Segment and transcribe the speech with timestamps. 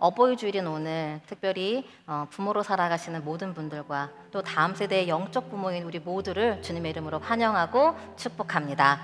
[0.00, 5.98] 어버이 주일인 오늘 특별히 어, 부모로 살아가시는 모든 분들과 또 다음 세대의 영적 부모인 우리
[5.98, 8.98] 모두를 주님의 이름으로 환영하고 축복합니다.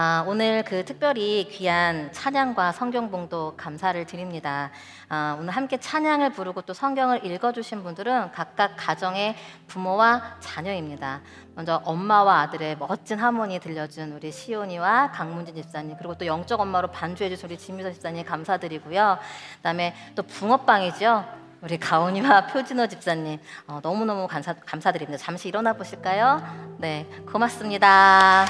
[0.00, 4.70] 아, 오늘 그 특별히 귀한 찬양과 성경 봉독 감사를 드립니다.
[5.08, 9.34] 아, 오늘 함께 찬양을 부르고 또 성경을 읽어주신 분들은 각각 가정의
[9.66, 11.22] 부모와 자녀입니다.
[11.56, 17.48] 먼저 엄마와 아들의 멋진 하모니 들려준 우리 시온이와 강문진 집사님 그리고 또 영적 엄마로 반주해주신
[17.48, 19.18] 우리 진미선 집사님 감사드리고요.
[19.56, 21.24] 그다음에 또 붕어빵이죠.
[21.60, 25.18] 우리 가온이와 표진호 집사님 어, 너무너무 감사, 감사드립니다.
[25.18, 26.40] 잠시 일어나 보실까요?
[26.78, 28.46] 네, 고맙습니다.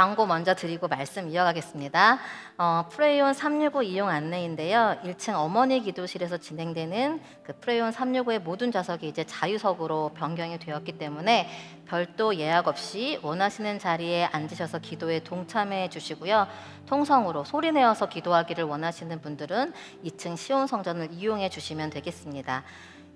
[0.00, 2.18] 광고 먼저 드리고 말씀 이어가겠습니다.
[2.56, 4.96] 어, 프레이온 365 이용 안내인데요.
[5.04, 11.50] 1층 어머니 기도실에서 진행되는 그 프레이온 365의 모든 좌석이 이제 자유석으로 변경이 되었기 때문에
[11.86, 16.46] 별도 예약 없이 원하시는 자리에 앉으셔서 기도에 동참해 주시고요.
[16.86, 19.74] 통성으로 소리 내어서 기도하기를 원하시는 분들은
[20.06, 22.64] 2층 시온 성전을 이용해 주시면 되겠습니다.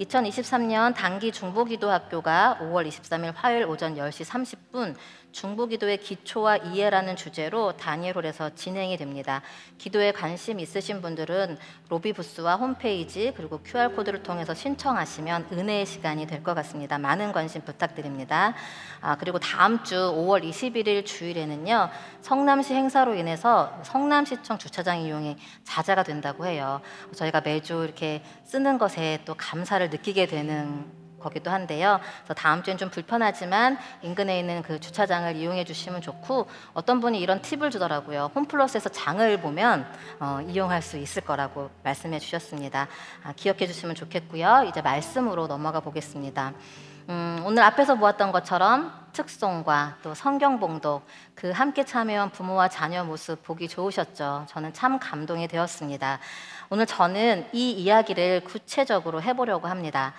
[0.00, 4.24] 2023년 단기 중보기도학교가 5월 23일 화요일 오전 10시
[4.72, 4.96] 30분
[5.34, 9.42] 중보기도의 기초와 이해라는 주제로 다니엘홀에서 진행이 됩니다.
[9.78, 16.44] 기도에 관심 있으신 분들은 로비 부스와 홈페이지 그리고 QR 코드를 통해서 신청하시면 은혜의 시간이 될
[16.44, 16.98] 것 같습니다.
[16.98, 18.54] 많은 관심 부탁드립니다.
[19.00, 21.88] 아, 그리고 다음 주 5월 21일 주일에는요
[22.20, 26.80] 성남시 행사로 인해서 성남시청 주차장 이용이 자자가 된다고 해요.
[27.14, 31.98] 저희가 매주 이렇게 쓰는 것에 또 감사를 느끼게 되는 거기도 한데요.
[32.18, 37.40] 그래서 다음 주엔 좀 불편하지만 인근에 있는 그 주차장을 이용해 주시면 좋고 어떤 분이 이런
[37.40, 38.30] 팁을 주더라고요.
[38.34, 39.86] 홈플러스에서 장을 보면
[40.20, 42.88] 어, 이용할 수 있을 거라고 말씀해 주셨습니다.
[43.24, 44.66] 아, 기억해 주시면 좋겠고요.
[44.68, 46.52] 이제 말씀으로 넘어가 보겠습니다.
[47.08, 53.42] 음, 오늘 앞에서 보았던 것처럼 특송과 또 성경 봉독 그 함께 참여한 부모와 자녀 모습
[53.42, 54.46] 보기 좋으셨죠.
[54.48, 56.18] 저는 참 감동이 되었습니다.
[56.70, 60.14] 오늘 저는 이 이야기를 구체적으로 해보려고 합니다.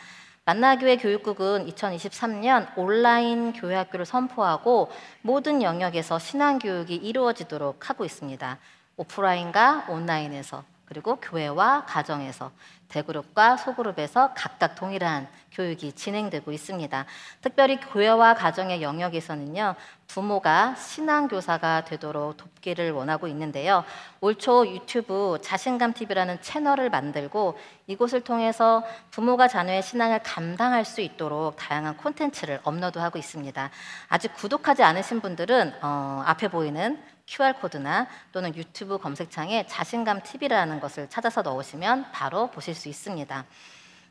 [0.48, 4.92] 만나교회 교육국은 2023년 온라인 교회학교를 선포하고
[5.24, 8.60] 모든 영역에서 신앙교육이 이루어지도록 하고 있습니다.
[8.96, 12.52] 오프라인과 온라인에서 그리고 교회와 가정에서
[12.90, 17.06] 대그룹과 소그룹에서 각각 동일한 교육이 진행되고 있습니다.
[17.42, 19.76] 특별히 교회와 가정의 영역에서는요,
[20.08, 23.84] 부모가 신앙교사가 되도록 돕기를 원하고 있는데요.
[24.22, 27.58] 올 초 유튜브 자신감 TV라는 채널을 만들고
[27.88, 33.70] 이곳을 통해서 부모가 자녀의 신앙을 감당할 수 있도록 다양한 콘텐츠를 업로드하고 있습니다.
[34.10, 41.42] 아직 구독하지 않으신 분들은 어, 앞에 보이는 QR코드나 또는 유튜브 검색창에 자신감 TV라는 것을 찾아서
[41.42, 43.46] 넣으시면 바로 보실 수 있습니다.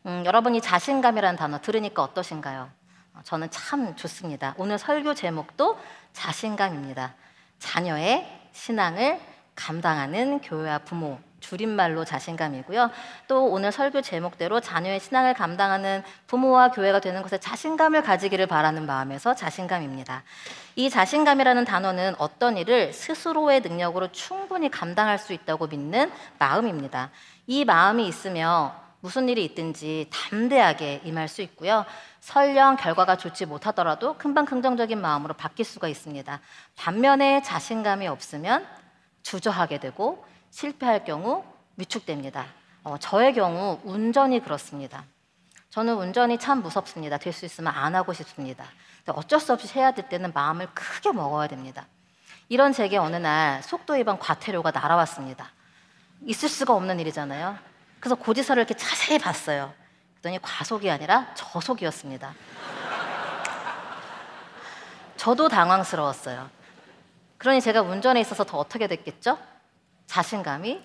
[0.06, 2.68] 음, 여러분이 자신감이라는 단어 들으니까 어떠신가요?
[3.14, 4.54] 어, 저는 참 좋습니다.
[4.58, 5.78] 오늘 설교 제목도
[6.12, 7.14] 자신감입니다.
[7.58, 9.18] 자녀의 신앙을
[9.54, 12.90] 감당하는 교회와 부모, 줄임말로 자신감이고요.
[13.28, 19.34] 또 오늘 설교 제목대로 자녀의 신앙을 감당하는 부모와 교회가 되는 것에 자신감을 가지기를 바라는 마음에서
[19.34, 20.22] 자신감입니다.
[20.76, 27.10] 이 자신감이라는 단어는 어떤 일을 스스로의 능력으로 충분히 감당할 수 있다고 믿는 마음입니다.
[27.46, 31.84] 이 마음이 있으며 무슨 일이 있든지 담대하게 임할 수 있고요.
[32.20, 36.40] 설령 결과가 좋지 못하더라도 금방 긍정적인 마음으로 바뀔 수가 있습니다.
[36.74, 38.66] 반면에 자신감이 없으면
[39.22, 41.44] 주저하게 되고 실패할 경우
[41.76, 42.46] 위축됩니다.
[42.82, 45.04] 어, 저의 경우 운전이 그렇습니다.
[45.68, 47.18] 저는 운전이 참 무섭습니다.
[47.18, 48.64] 될 수 있으면 안 하고 싶습니다.
[49.08, 51.86] 어쩔 수 없이 해야 될 때는 마음을 크게 먹어야 됩니다.
[52.48, 55.52] 이런 제게 어느 날 속도 위반 과태료가 날아왔습니다.
[56.24, 57.73] 있을 수가 없는 일이잖아요.
[58.04, 59.72] 그래서 고지서를 이렇게 자세히 봤어요.
[60.16, 62.34] 그랬더니 과속이 아니라 저속이었습니다.
[65.16, 66.50] 저도 당황스러웠어요.
[67.38, 69.38] 그러니 제가 운전에 있어서 더 어떻게 됐겠죠?
[70.04, 70.82] 자신감이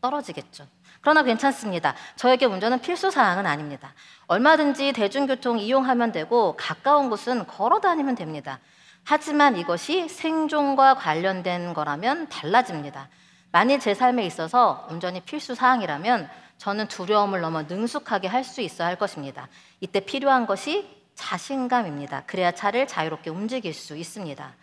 [0.00, 0.68] 떨어지겠죠.
[1.00, 1.96] 그러나 괜찮습니다.
[2.14, 3.92] 저에게 운전은 필수 사항은 아닙니다.
[4.28, 8.60] 얼마든지 대중교통 이용하면 되고 가까운 곳은 걸어 다니면 됩니다.
[9.02, 13.08] 하지만 이것이 생존과 관련된 거라면 달라집니다.
[13.50, 16.28] 만일 제 삶에 있어서 운전이 필수 사항이라면
[16.58, 19.48] 저는 두려움을 넘어 능숙하게 할 수 있어야 할 것입니다.
[19.80, 22.24] 이때 필요한 것이 자신감입니다.
[22.26, 24.54] 그래야 차를 자유롭게 움직일 수 있습니다.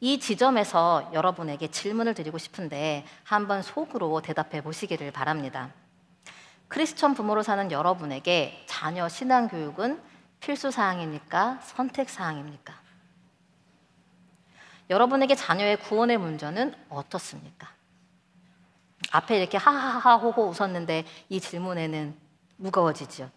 [0.00, 5.70] 이 지점에서 여러분에게 질문을 드리고 싶은데 한번 속으로 대답해 보시기를 바랍니다.
[6.68, 10.00] 크리스천 부모로 사는 여러분에게 자녀 신앙 교육은
[10.40, 11.60] 필수 사항입니까?
[11.62, 12.74] 선택 사항입니까?
[14.90, 17.70] 여러분에게 자녀의 구원의 문제는 어떻습니까?
[19.12, 22.16] 앞에 이렇게 하하하 호호 웃었는데 이 질문에는
[22.56, 23.30] 무거워지죠.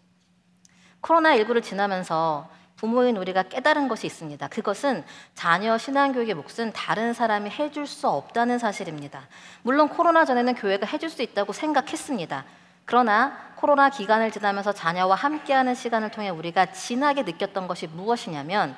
[1.01, 4.47] 코로나19를 지나면서 부모인 우리가 깨달은 것이 있습니다.
[4.47, 9.27] 그것은 자녀 신앙교육의 몫은 다른 사람이 해줄 수 없다는 사실입니다.
[9.61, 12.43] 물론 코로나 전에는 교회가 해줄 수 있다고 생각했습니다.
[12.85, 18.75] 그러나 코로나 기간을 지나면서 자녀와 함께하는 시간을 통해 우리가 진하게 느꼈던 것이 무엇이냐면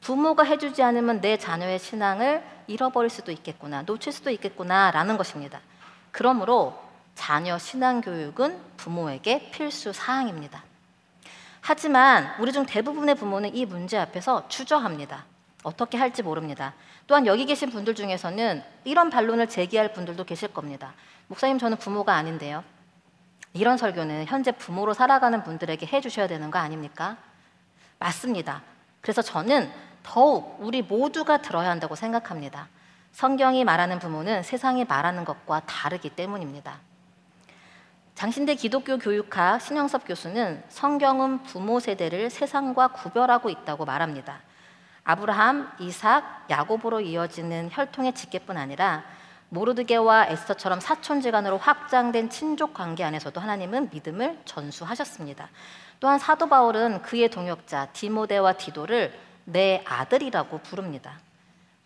[0.00, 5.60] 부모가 해주지 않으면 내 자녀의 신앙을 잃어버릴 수도 있겠구나, 놓칠 수도 있겠구나라는 것입니다.
[6.12, 6.78] 그러므로
[7.14, 10.64] 자녀 신앙 교육은 부모에게 필수 사항입니다.
[11.60, 15.26] 하지만 우리 중 대부분의 부모는 이 문제 앞에서 주저합니다.
[15.62, 16.74] 어떻게 할지 모릅니다.
[17.06, 20.94] 또한 여기 계신 분들 중에서는 이런 반론을 제기할 분들도 계실 겁니다.
[21.26, 22.64] 목사님, 저는 부모가 아닌데요.
[23.52, 27.16] 이런 설교는 현재 부모로 살아가는 분들에게 해주셔야 되는 거 아닙니까?
[27.98, 28.62] 맞습니다.
[29.00, 29.70] 그래서 저는
[30.02, 32.68] 더욱 우리 모두가 들어야 한다고 생각합니다.
[33.12, 36.78] 성경이 말하는 부모는 세상이 말하는 것과 다르기 때문입니다.
[38.14, 44.40] 장신대 기독교 교육학 신영섭 교수는 성경은 부모 세대를 세상과 구별하고 있다고 말합니다.
[45.04, 49.04] 아브라함, 이삭, 야곱으로 이어지는 혈통의 직계뿐 아니라
[49.48, 55.48] 모르드게와 에스터처럼 사촌지간으로 확장된 친족 관계 안에서도 하나님은 믿음을 전수하셨습니다.
[55.98, 61.18] 또한 사도 바울은 그의 동역자 디모데와 디도를 내 아들이라고 부릅니다.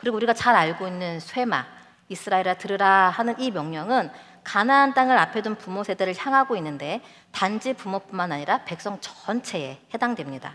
[0.05, 1.65] 그리고 우리가 잘 알고 있는 쇠마
[2.11, 4.11] 이스라엘아 들으라 하는 이 명령은
[4.45, 7.01] 가나안 땅을 앞에 둔 부모 세대를 향하고 있는데
[7.33, 10.53] 단지 부모뿐만 아니라 백성 전체에 해당됩니다.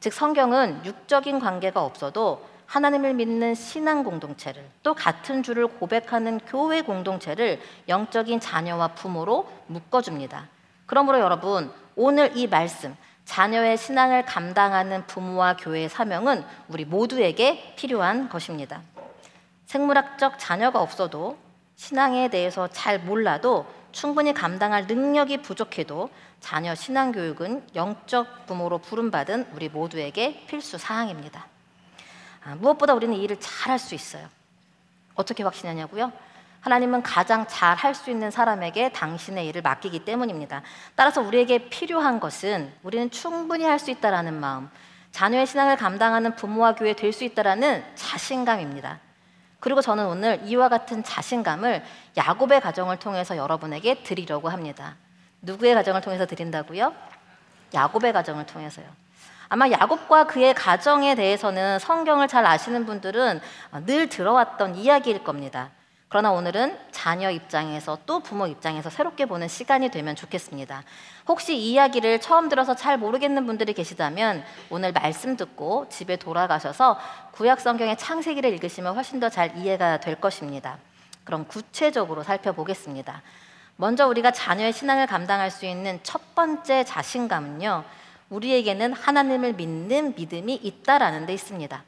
[0.00, 7.60] 즉 성경은 육적인 관계가 없어도 하나님을 믿는 신앙 공동체를 또 같은 주를 고백하는 교회 공동체를
[7.88, 10.48] 영적인 자녀와 부모로 묶어줍니다.
[10.86, 18.82] 그러므로 여러분 오늘 이 말씀 자녀의 신앙을 감당하는 부모와 교회의 사명은 우리 모두에게 필요한 것입니다.
[19.66, 21.38] 생물학적 자녀가 없어도
[21.76, 26.10] 신앙에 대해서 잘 몰라도 충분히 감당할 능력이 부족해도
[26.40, 31.46] 자녀 신앙 교육은 영적 부모로 부름받은 우리 모두에게 필수 사항입니다.
[32.44, 34.28] 아, 무엇보다 우리는 이 일을 잘 할 수 있어요.
[35.14, 36.12] 어떻게 확신하냐고요?
[36.64, 40.62] 하나님은 가장 잘 할 수 있는 사람에게 당신의 일을 맡기기 때문입니다.
[40.94, 44.70] 따라서 우리에게 필요한 것은 우리는 충분히 할 수 있다라는 마음,
[45.12, 48.98] 자녀의 신앙을 감당하는 부모와 교회 될 수 있다라는 자신감입니다.
[49.60, 51.84] 그리고 저는 오늘 이와 같은 자신감을
[52.16, 54.96] 야곱의 가정을 통해서 여러분에게 드리려고 합니다.
[55.42, 56.94] 누구의 가정을 통해서 드린다고요?
[57.74, 58.86] 야곱의 가정을 통해서요.
[59.50, 63.40] 아마 야곱과 그의 가정에 대해서는 성경을 잘 아시는 분들은
[63.84, 65.68] 늘 들어왔던 이야기일 겁니다.
[66.14, 70.84] 그러나 오늘은 자녀 입장에서 또 부모 입장에서 새롭게 보는 시간이 되면 좋겠습니다.
[71.26, 77.00] 혹시 이 이야기를 처음 들어서 잘 모르겠는 분들이 계시다면 오늘 말씀 듣고 집에 돌아가셔서
[77.32, 80.78] 구약 성경의 창세기를 읽으시면 훨씬 더 잘 이해가 될 것입니다.
[81.24, 83.20] 그럼 구체적으로 살펴보겠습니다.
[83.74, 87.82] 먼저 우리가 자녀의 신앙을 감당할 수 있는 첫 번째 자신감은요.
[88.30, 91.82] 우리에게는 하나님을 믿는 믿음이 있다라는 데 있습니다.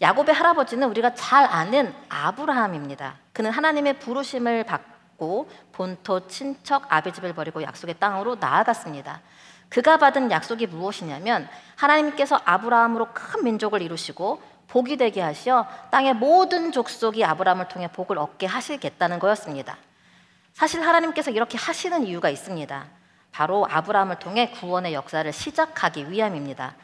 [0.00, 3.16] 야곱의 할아버지는 우리가 잘 아는 아브라함입니다.
[3.32, 9.20] 그는 하나님의 부르심을 받고 본토 친척 아비집을 버리고 약속의 땅으로 나아갔습니다.
[9.68, 17.24] 그가 받은 약속이 무엇이냐면 하나님께서 아브라함으로 큰 민족을 이루시고 복이 되게 하시어 땅의 모든 족속이
[17.24, 19.76] 아브라함을 통해 복을 얻게 하시겠다는 거였습니다.
[20.54, 22.84] 사실 하나님께서 이렇게 하시는 이유가 있습니다.
[23.32, 26.74] 바로 아브라함을 통해 구원의 역사를 시작하기 위함입니다.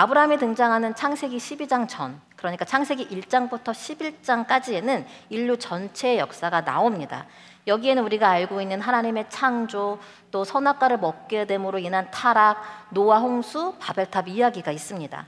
[0.00, 7.26] 아브라함이 등장하는 창세기 12장 전, 그러니까 창세기 1장부터 11장까지에는 인류 전체의 역사가 나옵니다.
[7.66, 9.98] 여기에는 우리가 알고 있는 하나님의 창조,
[10.30, 15.26] 또 선악과를 먹게 됨으로 인한 타락, 노아 홍수, 바벨탑 이야기가 있습니다.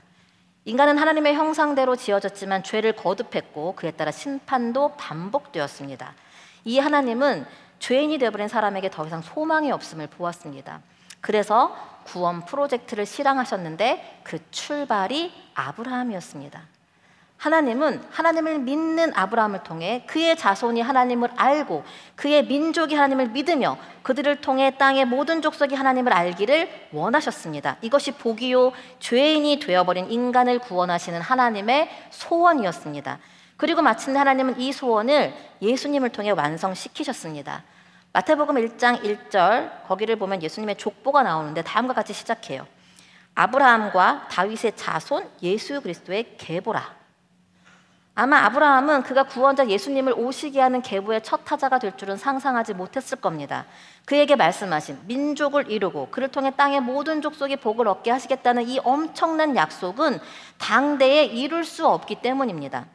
[0.65, 6.15] 인간은 하나님의 형상대로 지어졌지만 죄를 거듭했고 그에 따라 심판도 반복되었습니다.
[6.65, 7.45] 이 하나님은
[7.77, 10.81] 죄인이 되어버린 사람에게 더 이상 소망이 없음을 보았습니다.
[11.21, 16.73] 그래서 구원 프로젝트를 실행하셨는데 그 출발이 아브라함이었습니다.
[17.43, 21.83] 하나님은 하나님을 믿는 아브라함을 통해 그의 자손이 하나님을 알고
[22.15, 27.77] 그의 민족이 하나님을 믿으며 그들을 통해 땅의 모든 족속이 하나님을 알기를 원하셨습니다.
[27.81, 33.19] 이것이 복이요 죄인이 되어버린 인간을 구원하시는 하나님의 소원이었습니다.
[33.57, 37.63] 그리고 마침내 하나님은 이 소원을 예수님을 통해 완성시키셨습니다.
[38.13, 42.67] 마태복음 1장 1절 거기를 보면 예수님의 족보가 나오는데 다음과 같이 시작해요.
[43.33, 46.93] 아브라함과 다윗의 자손 예수 그리스도의 계보라.
[48.13, 53.65] 아마 아브라함은 그가 구원자 예수님을 오시게 하는 계보의 첫 타자가 될 줄은 상상하지 못했을 겁니다.
[54.05, 60.19] 그에게 말씀하신 민족을 이루고 그를 통해 땅의 모든 족속이 복을 얻게 하시겠다는 이 엄청난 약속은
[60.59, 62.85] 당대에 이룰 수 없기 때문입니다.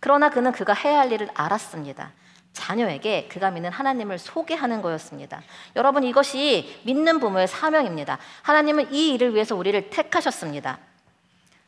[0.00, 2.12] 그러나 그는 그가 해야 할 일을 알았습니다.
[2.54, 5.42] 자녀에게 그가 믿는 하나님을 소개하는 거였습니다.
[5.76, 8.18] 여러분 이것이 믿는 부모의 사명입니다.
[8.42, 10.78] 하나님은 이 일을 위해서 우리를 택하셨습니다.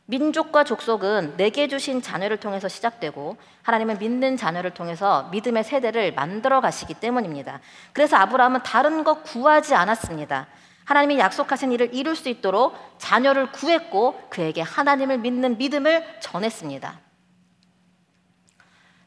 [0.05, 6.93] 민족과 족속은 내게 주신 자녀를 통해서 시작되고 하나님은 믿는 자녀를 통해서 믿음의 세대를 만들어 가시기
[6.93, 7.59] 때문입니다.
[7.91, 10.47] 그래서 아브라함은 다른 것 구하지 않았습니다.
[10.85, 17.06] 하나님이 약속하신 일을 이룰 수 있도록 자녀를 구했고 그에게 하나님을 믿는 믿음을 전했습니다.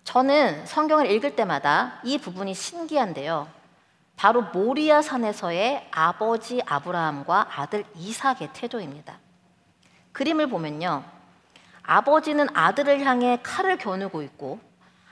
[0.04, 3.48] 저는 성경을 읽을 때마다 이 부분이 신기한데요.
[4.16, 9.18] 바로 모리아 산에서의 아버지 아브라함과 아들 이삭의 태도입니다.
[10.12, 11.04] 그림을 보면요.
[11.82, 14.60] 아버지는 아들을 향해 칼을 겨누고 있고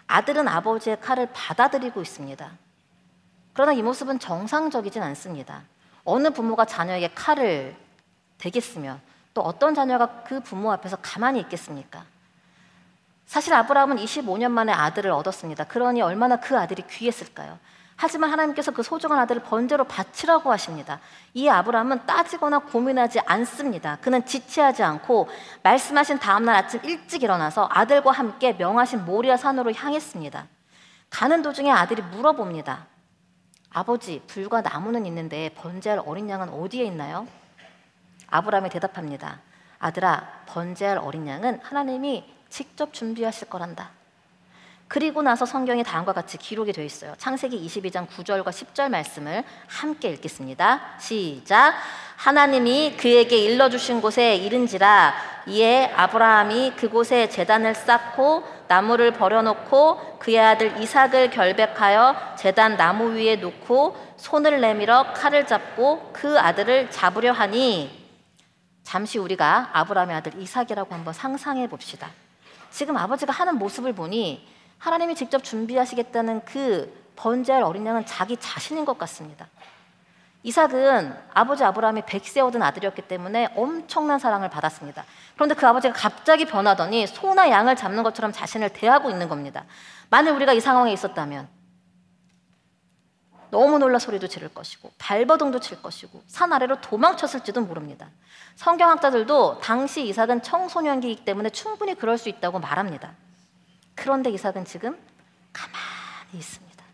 [0.06, 2.50] 아들은 아버지의 칼을 받아들이고 있습니다.
[3.52, 5.62] 그러나 이 모습은 정상적이진 않습니다.
[6.04, 7.76] 어느 부모가 자녀에게 칼을
[8.38, 9.00] 대겠으면
[9.34, 12.04] 또 어떤 자녀가 그 부모 앞에서 가만히 있겠습니까?
[13.28, 15.64] 사실 아브라함은 25년 만에 아들을 얻었습니다.
[15.64, 17.58] 그러니 얼마나 그 아들이 귀했을까요?
[17.94, 20.98] 하지만 하나님께서 그 소중한 아들을 번제로 바치라고 하십니다.
[21.34, 23.98] 이 아브라함은 따지거나 고민하지 않습니다.
[24.00, 25.28] 그는 지체하지 않고
[25.62, 30.46] 말씀하신 다음날 아침 일찍 일어나서 아들과 함께 명하신 모리아 산으로 향했습니다.
[31.10, 32.86] 가는 도중에 아들이 물어봅니다.
[33.68, 37.26] 아버지, 불과 나무는 있는데 번제할 어린 양은 어디에 있나요?
[38.28, 39.40] 아브라함이 대답합니다.
[39.80, 43.90] 아들아, 번제할 어린 양은 하나님이 직접 준비하실 거란다.
[44.88, 47.14] 그리고 나서 성경에 다음과 같이 기록이 되어 있어요.
[47.18, 50.98] 창세기 22장 9절과 10절 말씀을 함께 읽겠습니다.
[50.98, 51.74] 시작.
[52.16, 55.14] 하나님이 그에게 일러 주신 곳에 이른지라
[55.46, 63.36] 이에 아브라함이 그곳에 재단을 쌓고 나무를 버려 놓고 그의 아들 이삭을 결백하여 재단 나무 위에
[63.36, 68.08] 놓고 손을 내밀어 칼을 잡고 그 아들을 잡으려 하니
[68.82, 72.10] 잠시 우리가 아브라함의 아들 이삭이라고 한번 상상해 봅시다.
[72.70, 74.46] 지금 아버지가 하는 모습을 보니
[74.78, 79.48] 하나님이 직접 준비하시겠다는 그 번제할 어린 양은 자기 자신인 것 같습니다.
[80.44, 85.04] 이삭은 아버지 아브라함이 백세 얻은 아들이었기 때문에 엄청난 사랑을 받았습니다.
[85.34, 89.64] 그런데 그 아버지가 갑자기 변하더니 소나 양을 잡는 것처럼 자신을 대하고 있는 겁니다.
[90.10, 91.48] 만일 우리가 이 상황에 있었다면
[93.50, 98.08] 너무 놀라 소리도 지를 것이고 발버둥도 칠 것이고 산 아래로 도망쳤을지도 모릅니다.
[98.56, 103.14] 성경학자들도 당시 이삭은 청소년기이기 때문에 충분히 그럴 수 있다고 말합니다.
[103.94, 104.98] 그런데 이삭은 지금
[105.52, 106.84] 가만히 있습니다.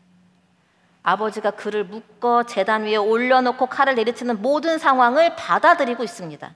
[1.02, 6.54] 아버지가 그를 묶어 재단 위에 올려놓고 칼을 내리치는 모든 상황을 받아들이고 있습니다.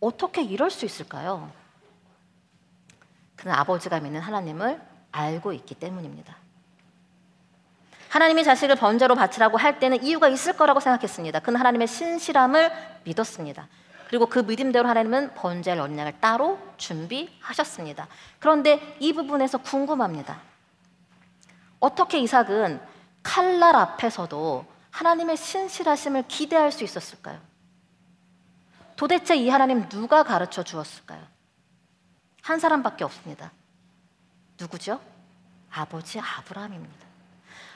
[0.00, 1.50] 어떻게 이럴 수 있을까요?
[3.34, 4.80] 그는 아버지가 믿는 하나님을
[5.10, 6.36] 알고 있기 때문입니다.
[8.08, 11.40] 하나님이 자식을 번제로 바치라고 할 때는 이유가 있을 거라고 생각했습니다.
[11.40, 12.72] 그는 하나님의 신실함을
[13.04, 13.68] 믿었습니다.
[14.08, 18.06] 그리고 그 믿음대로 하나님은 번제할 양을 따로 준비하셨습니다.
[18.38, 20.40] 그런데 이 부분에서 궁금합니다.
[21.80, 22.80] 어떻게 이삭은
[23.22, 27.40] 칼날 앞에서도 하나님의 신실하심을 기대할 수 있었을까요?
[28.94, 31.22] 도대체 이 하나님 누가 가르쳐 주었을까요?
[32.42, 33.50] 한 사람밖에 없습니다.
[34.58, 35.00] 누구죠?
[35.70, 37.05] 아버지 아브라함입니다.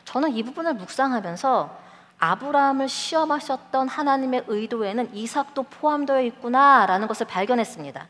[0.04, 1.78] 저는 이 부분을 묵상하면서
[2.18, 8.06] 아브라함을 시험하셨던 하나님의 의도에는 이삭도 포함되어 있구나라는 것을 발견했습니다.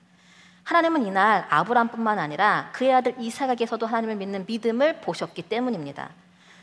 [0.64, 6.10] 하나님은 이날 아브라함뿐만 아니라 그의 아들 이삭에게서도 하나님을 믿는 믿음을 보셨기 때문입니다.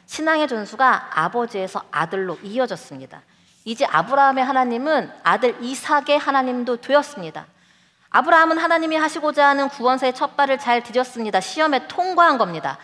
[0.06, 3.22] 신앙의 전수가 아버지에서 아들로 이어졌습니다.
[3.66, 7.46] 이제 아브라함의 하나님은 아들 이삭의 하나님도 되었습니다.
[8.10, 11.42] 아브라함은 하나님이 하시고자 하는 구원사의 첫 발을 잘 디뎠습니다.
[11.42, 12.78] 시험에 통과한 겁니다.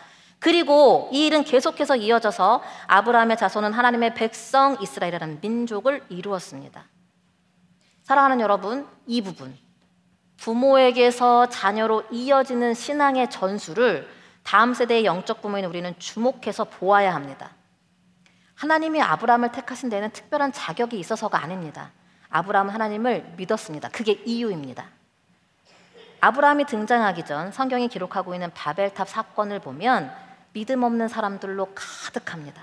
[0.44, 6.84] 그리고 이 일은 계속해서 이어져서 아브라함의 자손은 하나님의 백성 이스라엘이라는 민족을 이루었습니다.
[8.02, 9.58] 사랑하는 여러분, 이 부분
[10.36, 14.10] 부모에게서 자녀로 이어지는 신앙의 전수를
[14.44, 17.52] 다음 세대의 영적 부모인 우리는 주목해서 보아야 합니다.
[18.56, 21.92] 하나님이 아브라함을 택하신 데는 특별한 자격이 있어서가 아닙니다.
[22.30, 23.88] 아브라함은 하나님을 믿었습니다.
[23.94, 24.88] 그게 이유입니다.
[26.20, 30.23] 아브라함이 등장하기 전 성경이 기록하고 있는 바벨탑 사건을 보면
[30.54, 32.62] 믿음 없는 사람들로 가득합니다.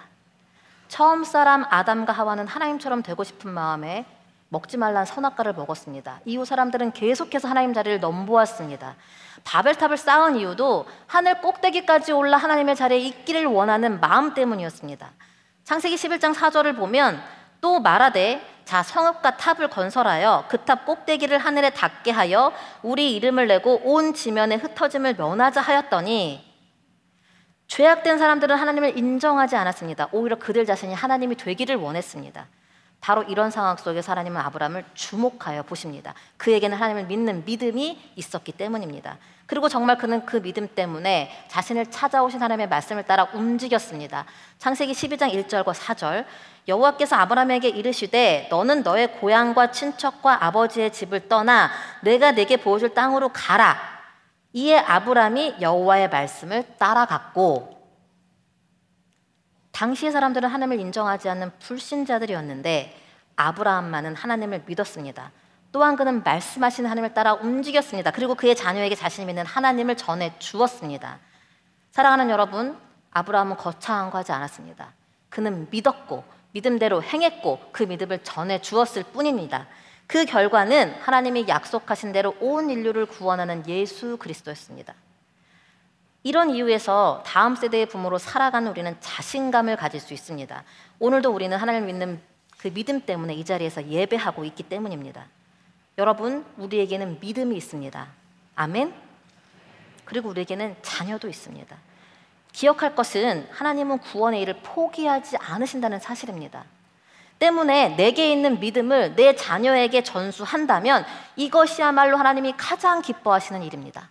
[0.88, 4.04] 처음 사람 아담과 하와는 하나님처럼 되고 싶은 마음에
[4.48, 6.20] 먹지 말란 선악과를 먹었습니다.
[6.24, 8.96] 이후 사람들은 계속해서 하나님 자리를 넘보았습니다.
[9.44, 15.10] 바벨탑을 쌓은 이유도 하늘 꼭대기까지 올라 하나님의 자리에 있기를 원하는 마음 때문이었습니다.
[15.64, 17.22] 창세기 11장 4절을 보면
[17.60, 23.80] 또 말하되 자 성읍과 탑을 건설하여 그 탑 꼭대기를 하늘에 닿게 하여 우리 이름을 내고
[23.84, 26.49] 온 지면에 흩어짐을 면하자 하였더니
[27.70, 30.08] 죄악된 사람들은 하나님을 인정하지 않았습니다.
[30.10, 32.46] 오히려 그들 자신이 하나님이 되기를 원했습니다.
[33.00, 36.12] 바로 이런 상황 속에서 하나님은 아브라함을 주목하여 보십니다.
[36.36, 39.18] 그에게는 하나님을 믿는 믿음이 있었기 때문입니다.
[39.46, 44.24] 그리고 정말 그는 그 믿음 때문에 자신을 찾아오신 하나님의 말씀을 따라 움직였습니다.
[44.58, 46.24] 창세기 12장 1절과 4절
[46.66, 51.70] 여호와께서 아브라함에게 이르시되 너는 너의 고향과 친척과 아버지의 집을 떠나
[52.02, 53.99] 내가 내게 보여줄 땅으로 가라.
[54.52, 57.78] 이에 아브라함이 여호와의 말씀을 따라갔고
[59.72, 62.96] 당시의 사람들은 하나님을 인정하지 않는 불신자들이었는데
[63.36, 65.30] 아브라함만은 하나님을 믿었습니다.
[65.72, 68.10] 또한 그는 말씀하신 하나님을 따라 움직였습니다.
[68.10, 71.20] 그리고 그의 자녀에게 자신이 믿는 하나님을 전해 주었습니다.
[71.92, 72.76] 사랑하는 여러분,
[73.12, 74.92] 아브라함은 거창한 거 하지 않았습니다.
[75.28, 79.68] 그는 믿었고 믿음대로 행했고 그 믿음을 전해 주었을 뿐입니다.
[80.10, 84.92] 그 결과는 하나님이 약속하신 대로 온 인류를 구원하는 예수 그리스도였습니다.
[86.24, 90.64] 이런 이유에서 다음 세대의 부모로 살아가는 우리는 자신감을 가질 수 있습니다.
[90.98, 92.20] 오늘도 우리는 하나님을 믿는
[92.58, 95.26] 그 믿음 때문에 이 자리에서 예배하고 있기 때문입니다.
[95.96, 98.08] 여러분, 우리에게는 믿음이 있습니다.
[98.56, 98.92] 아멘?
[100.06, 101.76] 그리고 우리에게는 자녀도 있습니다.
[102.50, 106.64] 기억할 것은 하나님은 구원의 일을 포기하지 않으신다는 사실입니다.
[107.40, 111.04] 때문에 내게 있는 믿음을 내 자녀에게 전수한다면
[111.36, 114.10] 이것이야말로 하나님이 가장 기뻐하시는 일입니다.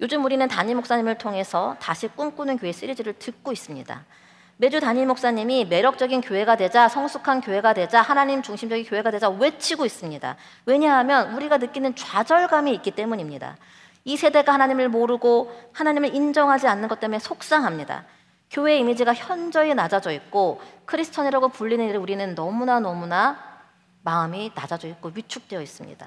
[0.00, 4.04] 요즘 우리는 담임 목사님을 통해서 다시 꿈꾸는 교회 시리즈를 듣고 있습니다.
[4.56, 10.36] 매주 담임 목사님이 매력적인 교회가 되자, 성숙한 교회가 되자, 하나님 중심적인 교회가 되자 외치고 있습니다.
[10.66, 13.56] 왜냐하면 우리가 느끼는 좌절감이 있기 때문입니다.
[14.04, 18.04] 이 세대가 하나님을 모르고 하나님을 인정하지 않는 것 때문에 속상합니다.
[18.52, 23.62] 교회 이미지가 현저히 낮아져 있고 크리스천이라고 불리는 일을 우리는 너무나 너무나
[24.02, 26.06] 마음이 낮아져 있고 위축되어 있습니다.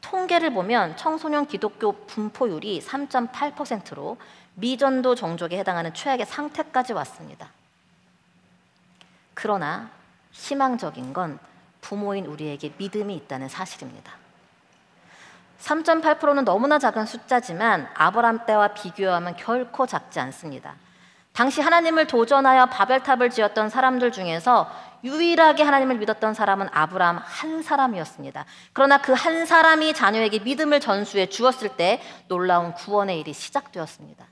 [0.00, 4.16] 통계를 보면 청소년 기독교 분포율이 3.8%로
[4.54, 7.50] 미전도 종족에 해당하는 최악의 상태까지 왔습니다.
[9.34, 9.90] 그러나
[10.32, 11.38] 희망적인 건
[11.82, 14.19] 부모인 우리에게 믿음이 있다는 사실입니다.
[15.60, 20.74] 3.8%는 너무나 작은 숫자지만 아브람 때와 비교하면 결코 작지 않습니다.
[21.32, 24.68] 당시 하나님을 도전하여 바벨탑을 지었던 사람들 중에서
[25.04, 28.44] 유일하게 하나님을 믿었던 사람은 아브라함 한 사람이었습니다.
[28.72, 34.26] 그러나 그 한 사람이 자녀에게 믿음을 전수해 주었을 때 놀라운 구원의 일이 시작되었습니다.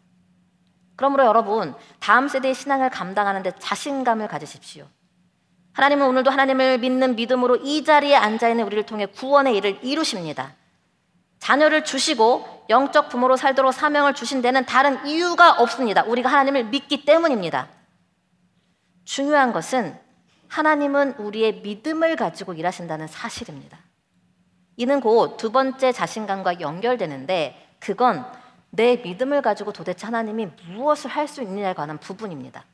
[0.97, 4.87] 그러므로 여러분, 다음 세대의 신앙을 감당하는데 자신감을 가지십시오.
[5.73, 10.58] 하나님은 오늘도 하나님을 믿는 믿음으로 이 자리에 앉아 있는 우리를 통해 구원의 일을 이루십니다.
[11.39, 16.03] 자녀를 주시고 영적 부모로 살도록 사명을 주신 데는 다른 이유가 없습니다.
[16.05, 17.69] 우리가 하나님을 믿기 때문입니다.
[19.05, 19.99] 중요한 것은
[20.49, 23.79] 하나님은 우리의 믿음을 가지고 일하신다는 사실입니다.
[24.77, 28.25] 이는 곧 두 번째 자신감과 연결되는데 그건
[28.71, 32.65] 내 믿음을 가지고 도대체 하나님이 무엇을 할 수 있느냐에 관한 부분입니다.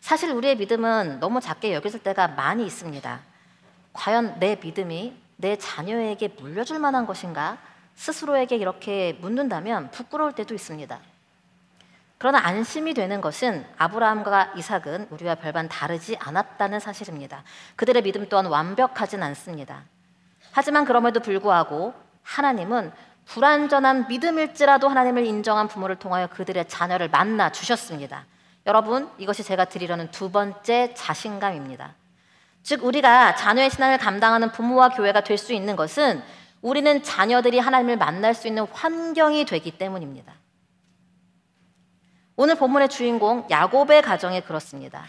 [0.00, 3.20] 사실 우리의 믿음은 너무 작게 여겨질 때가 많이 있습니다.
[3.92, 7.58] 과연 내 믿음이 내 자녀에게 물려줄 만한 것인가?
[7.94, 10.98] 스스로에게 이렇게 묻는다면 부끄러울 때도 있습니다.
[12.18, 17.42] 그러나 안심이 되는 것은 아브라함과 이삭은 우리와 별반 다르지 않았다는 사실입니다.
[17.76, 19.84] 그들의 믿음 또한 완벽하진 않습니다.
[20.52, 22.92] 하지만 그럼에도 불구하고 하나님은
[23.24, 28.26] 불완전한 믿음일지라도 하나님을 인정한 부모를 통하여 그들의 자녀를 만나 주셨습니다.
[28.66, 31.94] 여러분, 이것이 제가 드리려는 두 번째 자신감입니다.
[32.62, 36.22] 즉, 우리가 자녀의 신앙을 감당하는 부모와 교회가 될 수 있는 것은
[36.62, 40.34] 우리는 자녀들이 하나님을 만날 수 있는 환경이 되기 때문입니다.
[42.36, 45.04] 오늘 본문의 주인공 야곱의 가정에 그렇습니다.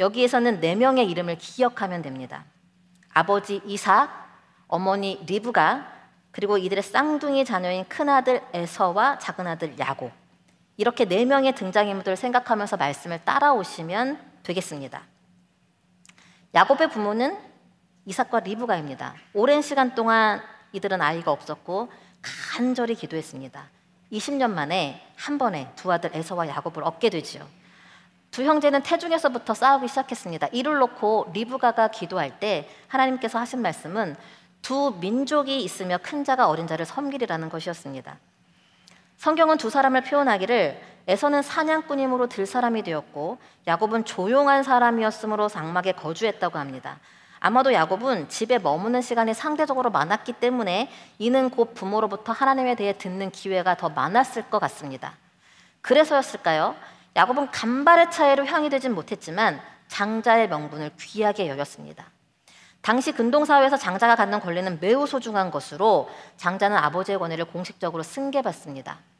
[0.00, 2.44] 여기에서는 네 명의 이름을 기억하면 됩니다.
[3.12, 4.10] 아버지 이삭,
[4.68, 5.92] 어머니 리브가,
[6.30, 10.10] 그리고 이들의 쌍둥이 자녀인 큰아들 에서와 작은아들 야곱.
[10.76, 15.02] 이렇게 네 명의 등장인물들을 생각하면서 말씀을 따라오시면 되겠습니다.
[16.54, 17.38] 야곱의 부모는
[18.04, 19.14] 이삭과 리브가입니다.
[19.32, 23.70] 오랜 시간 동안 이들은 아이가 없었고 간절히 기도했습니다.
[24.12, 27.46] 20년 만에 한 번에 두 아들 에서와 야곱을 얻게 되지요.
[28.30, 30.48] 두 형제는 태중에서부터 싸우기 시작했습니다.
[30.52, 34.16] 이를 놓고 리브가가 기도할 때 하나님께서 하신 말씀은
[34.60, 38.18] 두 민족이 있으며 큰 자가 어린 자를 섬기리라는 것이었습니다.
[39.22, 46.98] 성경은 두 사람을 표현하기를 에서는 사냥꾼임으로 들 사람이 되었고 야곱은 조용한 사람이었으므로 장막에 거주했다고 합니다.
[47.38, 53.76] 아마도 야곱은 집에 머무는 시간이 상대적으로 많았기 때문에 이는 곧 부모로부터 하나님에 대해 듣는 기회가
[53.76, 55.14] 더 많았을 것 같습니다.
[55.82, 56.74] 그래서였을까요?
[57.14, 62.06] 야곱은 간발의 차이로 형이 되진 못했지만 장자의 명분을 귀하게 여겼습니다.
[62.80, 69.11] 당시 근동사회에서 장자가 갖는 권리는 매우 소중한 것으로 장자는 아버지의 권위를 공식적으로 승계받습니다.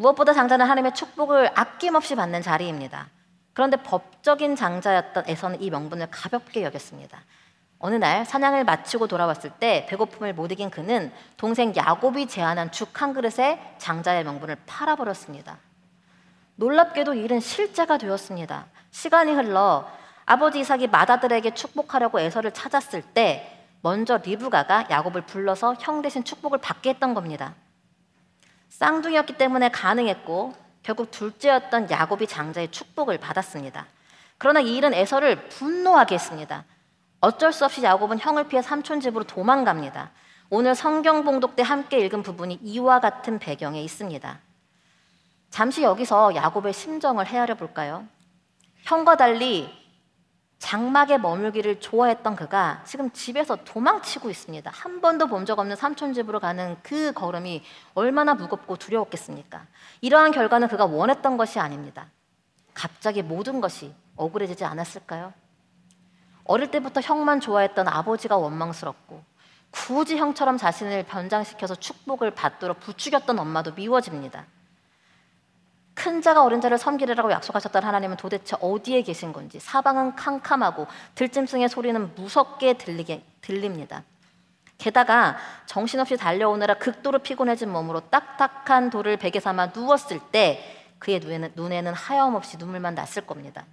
[0.00, 3.08] 무엇보다 장자는 하나님의 축복을 아낌없이 받는 자리입니다.
[3.52, 7.20] 그런데 법적인 장자였던 에서는 이 명분을 가볍게 여겼습니다.
[7.78, 13.12] 어느 날 사냥을 마치고 돌아왔을 때 배고픔을 못 이긴 그는 동생 야곱이 제안한 죽 한
[13.12, 15.58] 그릇에 장자의 명분을 팔아버렸습니다.
[16.56, 18.66] 놀랍게도 일은 실제가 되었습니다.
[18.90, 19.86] 시간이 흘러
[20.24, 26.90] 아버지 이삭이 맏아들에게 축복하려고 에서를 찾았을 때 먼저 리브가가 야곱을 불러서 형 대신 축복을 받게
[26.90, 27.54] 했던 겁니다.
[28.80, 33.86] 쌍둥이였기 때문에 가능했고 결국 둘째였던 야곱이 장자의 축복을 받았습니다.
[34.38, 36.64] 그러나 이 일은 에서를 분노하게 했습니다.
[37.20, 40.12] 어쩔 수 없이 야곱은 형을 피해 삼촌 집으로 도망갑니다.
[40.48, 44.38] 오늘 성경 봉독 때 함께 읽은 부분이 이와 같은 배경에 있습니다.
[45.50, 48.06] 잠시 여기서 야곱의 심정을 헤아려 볼까요?
[48.84, 49.68] 형과 달리
[50.60, 54.70] 장막에 머물기를 좋아했던 그가 지금 집에서 도망치고 있습니다.
[54.72, 59.66] 한 번도 본 적 없는 삼촌 집으로 가는 그 걸음이 얼마나 무겁고 두려웠겠습니까?
[60.02, 62.06] 이러한 결과는 그가 원했던 것이 아닙니다.
[62.74, 65.32] 갑자기 모든 것이 억울해지지 않았을까요?
[66.44, 69.24] 어릴 때부터 형만 좋아했던 아버지가 원망스럽고
[69.70, 74.44] 굳이 형처럼 자신을 변장시켜서 축복을 받도록 부추겼던 엄마도 미워집니다.
[76.00, 82.14] 큰 자가 어린 자를 섬기리라고 약속하셨던 하나님은 도대체 어디에 계신 건지 사방은 캄캄하고 들짐승의 소리는
[82.14, 84.02] 무섭게 들리게 들립니다.
[84.78, 85.36] 게다가
[85.66, 92.56] 정신없이 달려오느라 극도로 피곤해진 몸으로 딱딱한 돌을 베개 삼아 누웠을 때 그의 눈에는, 눈에는 하염없이
[92.56, 93.66] 눈물만 났을 겁니다.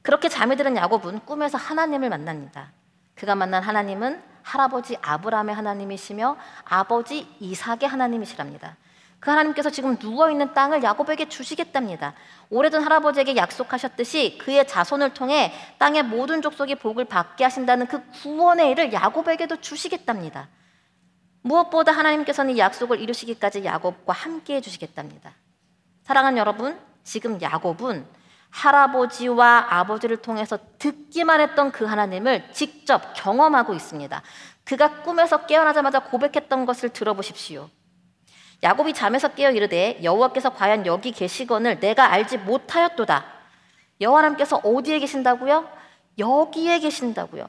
[0.00, 2.72] 그렇게 잠이 드는 야곱은 꿈에서 하나님을 만납니다.
[3.14, 8.78] 그가 만난 하나님은 할아버지 아브라함의 하나님이시며 아버지 이삭의 하나님이시랍니다.
[9.20, 12.14] 그 하나님께서 지금 누워 있는 땅을 야곱에게 주시겠답니다.
[12.50, 18.92] 오래전 할아버지에게 약속하셨듯이 그의 자손을 통해 땅의 모든 족속이 복을 받게 하신다는 그 구원의 일을
[18.92, 20.48] 야곱에게도 주시겠답니다.
[21.42, 25.32] 무엇보다 하나님께서는 이 약속을 이루시기까지 야곱과 함께 해 주시겠답니다.
[26.04, 28.06] 사랑하는 여러분, 지금 야곱은
[28.50, 34.22] 할아버지와 아버지를 통해서 듣기만 했던 그 하나님을 직접 경험하고 있습니다.
[34.64, 37.68] 그가 꿈에서 깨어나자마자 고백했던 것을 들어보십시오.
[38.62, 43.24] 야곱이 잠에서 깨어 이르되 여호와께서 과연 여기 계시건을 내가 알지 못하였도다.
[44.00, 45.68] 여호와 하나님께서 어디에 계신다고요?
[46.18, 47.48] 여기에 계신다고요.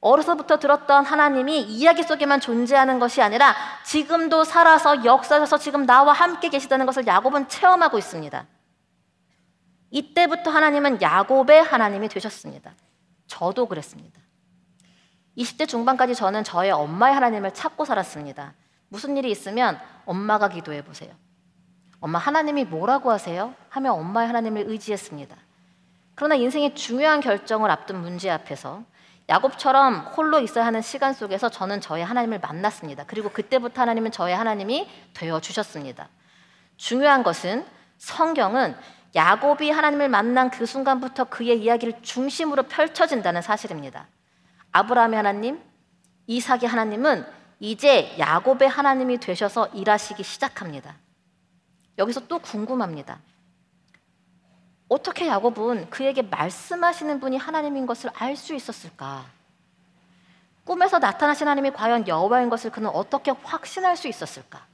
[0.00, 6.86] 어려서부터 들었던 하나님이 이야기 속에만 존재하는 것이 아니라 지금도 살아서 역사에서 지금 나와 함께 계시다는
[6.86, 8.46] 것을 야곱은 체험하고 있습니다.
[9.90, 12.72] 이때부터 하나님은 야곱의 하나님이 되셨습니다.
[13.26, 14.20] 저도 그랬습니다.
[15.36, 18.54] 20대 중반까지 저는 저의 엄마의 하나님을 찾고 살았습니다.
[18.88, 21.12] 무슨 일이 있으면 엄마가 기도해 보세요.
[22.00, 23.54] 엄마 하나님이 뭐라고 하세요?
[23.68, 25.36] 하며 엄마의 하나님을 의지했습니다.
[26.14, 28.84] 그러나 인생의 중요한 결정을 앞둔 문제 앞에서
[29.28, 33.04] 야곱처럼 홀로 있어야 하는 시간 속에서 저는 저의 하나님을 만났습니다.
[33.06, 36.08] 그리고 그때부터 하나님은 저의 하나님이 되어 주셨습니다.
[36.76, 37.66] 중요한 것은
[37.98, 38.74] 성경은
[39.14, 44.08] 야곱이 하나님을 만난 그 순간부터 그의 이야기를 중심으로 펼쳐진다는 사실입니다.
[44.72, 45.60] 아브라함의 하나님,
[46.26, 50.96] 이삭의 하나님은 이제 야곱의 하나님이 되셔서 일하시기 시작합니다.
[51.98, 53.20] 여기서 또 궁금합니다.
[54.88, 59.26] 어떻게 야곱은 그에게 말씀하시는 분이 하나님인 것을 알 수 있었을까?
[60.64, 64.66] 꿈에서 나타나신 하나님이 과연 여호와인 것을 그는 어떻게 확신할 수 있었을까?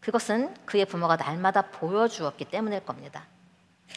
[0.00, 3.26] 그것은 그의 부모가 날마다 보여주었기 때문일 겁니다.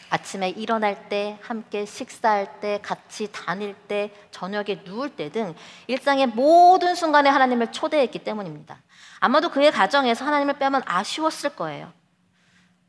[0.10, 5.56] 아침에 일어날 때, 함께 식사할 때, 같이 다닐 때, 저녁에 누울 때 등
[5.88, 8.78] 일상의 모든 순간에 하나님을 초대했기 때문입니다.
[9.20, 11.92] 아마도 그의 가정에서 하나님을 빼면 아쉬웠을 거예요.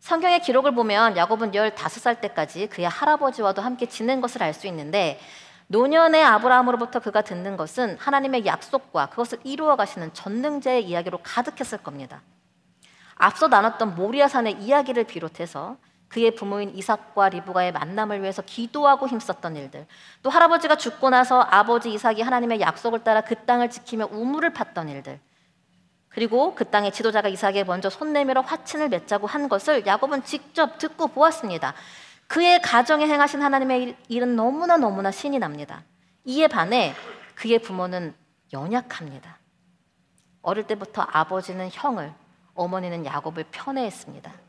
[0.01, 5.19] 성경의 기록을 보면 야곱은 15살 때까지 그의 할아버지와도 함께 지낸 것을 알 수 있는데
[5.69, 12.23] 노년의 아브라함으로부터 그가 듣는 것은 하나님의 약속과 그것을 이루어 가시는 전능자의 이야기로 가득했을 겁니다.
[13.17, 15.77] 앞서 나눴던 모리아산의 이야기를 비롯해서
[16.09, 19.87] 그의 부모인 이삭과 리브가의 만남을 위해서 기도하고 힘썼던 일들,
[20.23, 25.21] 또 할아버지가 죽고 나서 아버지 이삭이 하나님의 약속을 따라 그 땅을 지키며 우물을 팠던 일들,
[26.09, 31.09] 그리고 그 땅의 지도자가 이삭에 먼저 손 내밀어 화친을 맺자고 한 것을 야곱은 직접 듣고
[31.09, 31.75] 보았습니다.
[32.27, 35.85] 그의 가정에 행하신 하나님의 일은 너무나 너무나 신이 납니다.
[36.25, 36.95] 이에 반해
[37.35, 38.15] 그의 부모는
[38.53, 39.39] 연약합니다.
[40.43, 42.13] 어릴 때부터 아버지는 형을,
[42.55, 44.46] 어머니는 야곱을 편애했습니다.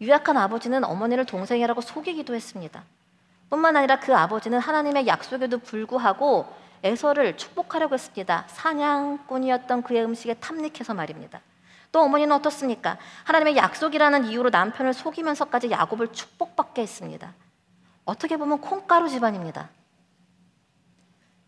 [0.00, 2.84] 유약한 아버지는 어머니를 동생이라고 속이기도 했습니다.
[3.50, 6.46] 뿐만 아니라 그 아버지는 하나님의 약속에도 불구하고
[6.82, 8.44] 에서를 축복하려고 했습니다.
[8.48, 11.42] 사냥꾼이었던 그의 음식에 탐닉해서 말입니다.
[11.92, 12.96] 또 어머니는 어떻습니까?
[13.24, 17.34] 하나님의 약속이라는 이유로 남편을 속이면서까지 야곱을 축복받게 했습니다.
[18.04, 19.68] 어떻게 보면 콩가루 집안입니다.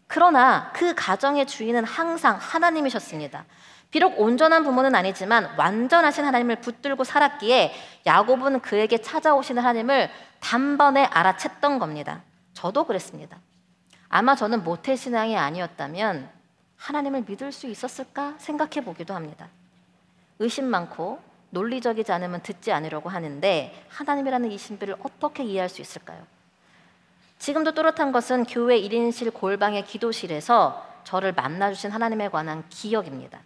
[0.07, 3.47] 그러나 그 가정의 주인은 항상 하나님이셨습니다.
[3.93, 7.75] 비록 온전한 부모는 아니지만 완전하신 하나님을 붙들고 살았기에
[8.07, 12.23] 야곱은 그에게 찾아오시는 하나님을 단번에 알아챘던 겁니다.
[12.55, 13.39] 저도 그랬습니다.
[14.09, 16.29] 아마 저는 모태 신앙이 아니었다면
[16.79, 19.49] 하나님을 믿을 수 있었을까 생각해 보기도 합니다.
[20.39, 26.27] 의심 많고 논리적이지 않으면 듣지 않으려고 하는데 하나님이라는 이 신비를 어떻게 이해할 수 있을까요?
[27.39, 33.41] 지금도 또렷한 것은 교회 1인실 골방의 기도실에서 저를 만나주신 하나님에 관한 기억입니다.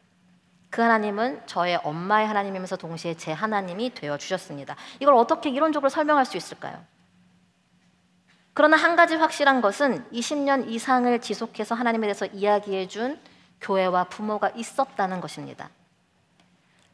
[0.76, 4.76] 그 하나님은 저의 엄마의 하나님이면서 동시에 제 하나님이 되어 주셨습니다.
[5.00, 6.84] 이걸 어떻게 이론적으로 설명할 수 있을까요?
[8.52, 13.18] 그러나 한 가지 확실한 것은 20년 이상을 지속해서 하나님에 대해서 이야기해 준
[13.62, 15.70] 교회와 부모가 있었다는 것입니다.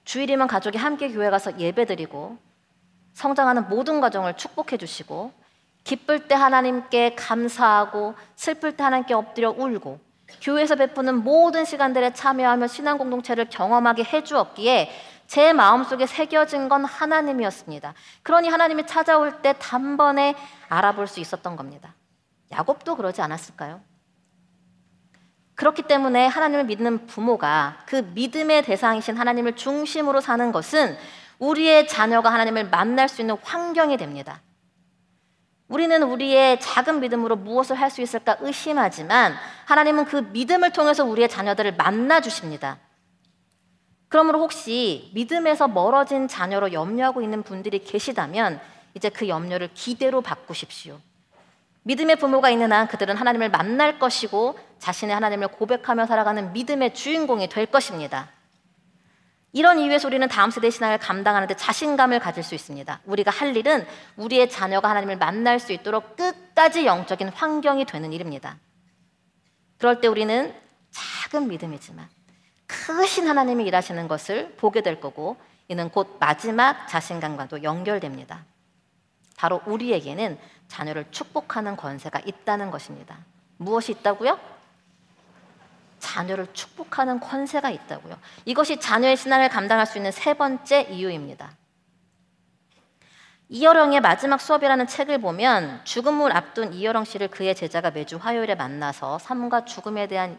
[0.04, 2.38] 주일이면 가족이 함께 교회 가서 예배드리고
[3.14, 5.32] 성장하는 모든 과정을 축복해 주시고
[5.82, 12.98] 기쁠 때 하나님께 감사하고 슬플 때 하나님께 엎드려 울고 교회에서 베푸는 모든 시간들에 참여하며 신앙
[12.98, 14.90] 공동체를 경험하게 해주었기에
[15.26, 17.94] 제 마음속에 새겨진 건 하나님이었습니다.
[18.22, 20.34] 그러니 하나님이 찾아올 때 단번에
[20.68, 21.94] 알아볼 수 있었던 겁니다.
[22.52, 23.80] 야곱도 그러지 않았을까요?
[25.54, 30.96] 그렇기 때문에 하나님을 믿는 부모가 그 믿음의 대상이신 하나님을 중심으로 사는 것은
[31.38, 34.40] 우리의 자녀가 하나님을 만날 수 있는 환경이 됩니다.
[35.72, 41.76] 우리는 우리의 작은 믿음으로 무엇을 할 수 있을까 의심하지만 하나님은 그 믿음을 통해서 우리의 자녀들을
[41.76, 42.78] 만나 주십니다.
[44.08, 48.60] 그러므로 혹시 믿음에서 멀어진 자녀로 염려하고 있는 분들이 계시다면
[48.94, 50.98] 이제 그 염려를 기대로 바꾸십시오.
[51.84, 57.64] 믿음의 부모가 있는 한 그들은 하나님을 만날 것이고 자신의 하나님을 고백하며 살아가는 믿음의 주인공이 될
[57.64, 58.28] 것입니다.
[59.52, 63.00] 이런 이유에서 우리는 다음 세대 신앙을 감당하는데 자신감을 가질 수 있습니다.
[63.04, 63.86] 우리가 할 일은
[64.16, 68.56] 우리의 자녀가 하나님을 만날 수 있도록 끝까지 영적인 환경이 되는 일입니다.
[69.78, 70.54] 그럴 때 우리는
[70.90, 72.08] 작은 믿음이지만
[72.66, 75.36] 크신 하나님이 일하시는 것을 보게 될 거고
[75.68, 78.44] 이는 곧 마지막 자신감과도 연결됩니다.
[79.36, 80.38] 바로 우리에게는
[80.68, 83.18] 자녀를 축복하는 권세가 있다는 것입니다.
[83.58, 84.38] 무엇이 있다고요?
[86.02, 88.18] 자녀를 축복하는 권세가 있다고요.
[88.44, 91.52] 이것이 자녀의 신앙을 감당할 수 있는 세 번째 이유입니다.
[93.48, 99.64] 이여령의 마지막 수업이라는 책을 보면 죽음을 앞둔 이여령 씨를 그의 제자가 매주 화요일에 만나서 삶과
[99.64, 100.38] 죽음에 대한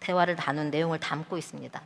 [0.00, 1.80] 대화를 나눈 내용을 담고 있습니다.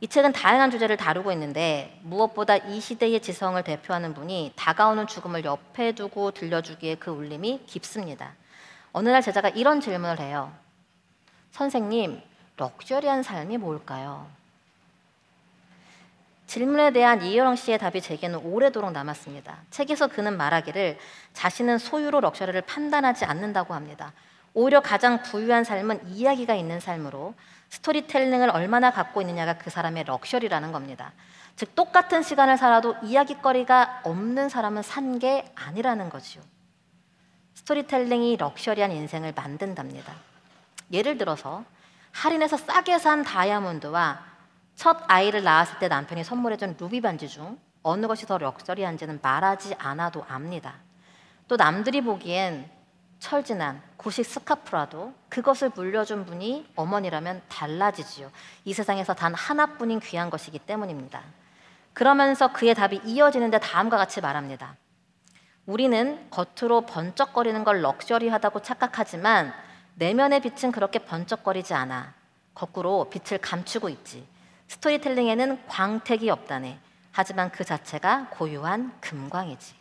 [0.00, 5.92] 이 책은 다양한 주제를 다루고 있는데 무엇보다 이 시대의 지성을 대표하는 분이 다가오는 죽음을 옆에
[5.92, 8.34] 두고 들려주기에 그 울림이 깊습니다.
[8.92, 10.52] 어느 날 제자가 이런 질문을 해요.
[11.54, 12.20] 선생님,
[12.56, 14.26] 럭셔리한 삶이 뭘까요?
[16.48, 19.58] 질문에 대한 이혜영 씨의 답이 제게는 오래도록 남았습니다.
[19.70, 20.98] 책에서 그는 말하기를
[21.32, 24.12] 자신은 소유로 럭셔리를 판단하지 않는다고 합니다.
[24.52, 27.34] 오히려 가장 부유한 삶은 이야기가 있는 삶으로
[27.70, 31.12] 스토리텔링을 얼마나 갖고 있느냐가 그 사람의 럭셔리라는 겁니다.
[31.54, 36.42] 즉 똑같은 시간을 살아도 이야기거리가 없는 사람은 산 게 아니라는 거지요.
[37.54, 40.33] 스토리텔링이 럭셔리한 인생을 만든답니다.
[40.92, 41.64] 예를 들어서
[42.12, 44.20] 할인해서 싸게 산 다이아몬드와
[44.74, 50.24] 첫 아이를 낳았을 때 남편이 선물해준 루비 반지 중 어느 것이 더 럭셔리한지는 말하지 않아도
[50.28, 50.74] 압니다.
[51.48, 52.70] 또 남들이 보기엔
[53.18, 58.30] 철진한 구식 스카프라도 그것을 물려준 분이 어머니라면 달라지지요.
[58.64, 61.22] 이 세상에서 단 하나뿐인 귀한 것이기 때문입니다.
[61.92, 64.76] 그러면서 그의 답이 이어지는데 다음과 같이 말합니다.
[65.66, 69.54] 우리는 겉으로 번쩍거리는 걸 럭셔리하다고 착각하지만
[69.94, 72.14] 내면의 빛은 그렇게 번쩍거리지 않아.
[72.54, 74.26] 거꾸로 빛을 감추고 있지.
[74.68, 76.78] 스토리텔링에는 광택이 없다네.
[77.12, 79.74] 하지만 그 자체가 고유한 금광이지.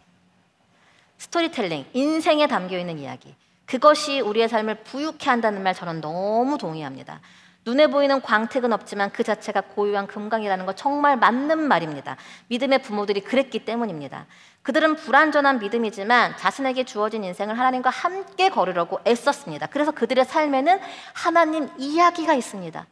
[1.17, 3.35] 스토리텔링, 인생에 담겨 있는 이야기.
[3.65, 7.21] 그것이 우리의 삶을 부유케 한다는 말 저는 너무 동의합니다.
[7.65, 12.17] 눈에 보이는 광택은 없지만 그 자체가 고유한 금강이라는 거 정말 맞는 말입니다.
[12.47, 14.25] 믿음의 부모들이 그랬기 때문입니다.
[14.63, 19.67] 그들은 불완전한 믿음이지만 자신에게 주어진 인생을 하나님과 함께 걸으려고 애썼습니다.
[19.67, 20.79] 그래서 그들의 삶에는
[21.13, 22.85] 하나님 이야기가 있습니다.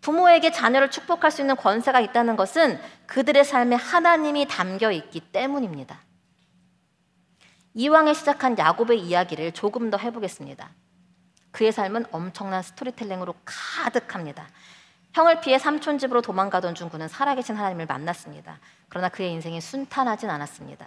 [0.00, 6.00] 부모에게 자녀를 축복할 수 있는 권세가 있다는 것은 그들의 삶에 하나님이 담겨 있기 때문입니다.
[7.74, 10.70] 이왕에 시작한 야곱의 이야기를 조금 더 해보겠습니다.
[11.52, 14.48] 그의 삶은 엄청난 스토리텔링으로 가득합니다.
[15.12, 18.58] 형을 피해 삼촌 집으로 도망가던 중 그는 살아계신 하나님을 만났습니다.
[18.88, 20.86] 그러나 그의 인생이 순탄하진 않았습니다.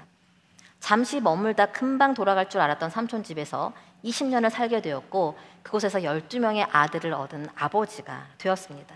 [0.79, 3.73] 잠시 머물다 금방 돌아갈 줄 알았던 삼촌 집에서
[4.03, 8.95] 20년을 살게 되었고 그곳에서 12명의 아들을 얻은 아버지가 되었습니다.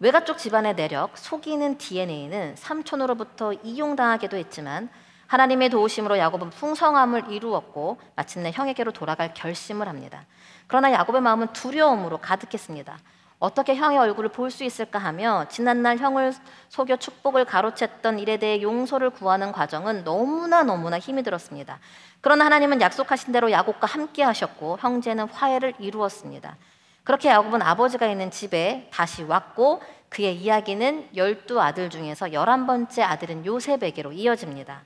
[0.00, 4.88] 외가 쪽 집안의 내력, 속이는 DNA는 삼촌으로부터 이용당하기도 했지만
[5.28, 10.24] 하나님의 도우심으로 야곱은 풍성함을 이루었고 마침내 형에게로 돌아갈 결심을 합니다.
[10.66, 12.98] 그러나 야곱의 마음은 두려움으로 가득했습니다.
[13.38, 16.32] 어떻게 형의 얼굴을 볼 수 있을까 하며 지난날 형을
[16.70, 21.78] 속여 축복을 가로챘던 일에 대해 용서를 구하는 과정은 너무나 너무나 힘이 들었습니다.
[22.20, 26.56] 그러나 하나님은 약속하신 대로 야곱과 함께 하셨고 형제는 화해를 이루었습니다.
[27.04, 33.46] 그렇게 야곱은 아버지가 있는 집에 다시 왔고 그의 이야기는 열두 아들 중에서 열한 번째 아들은
[33.46, 34.82] 요셉에게로 이어집니다.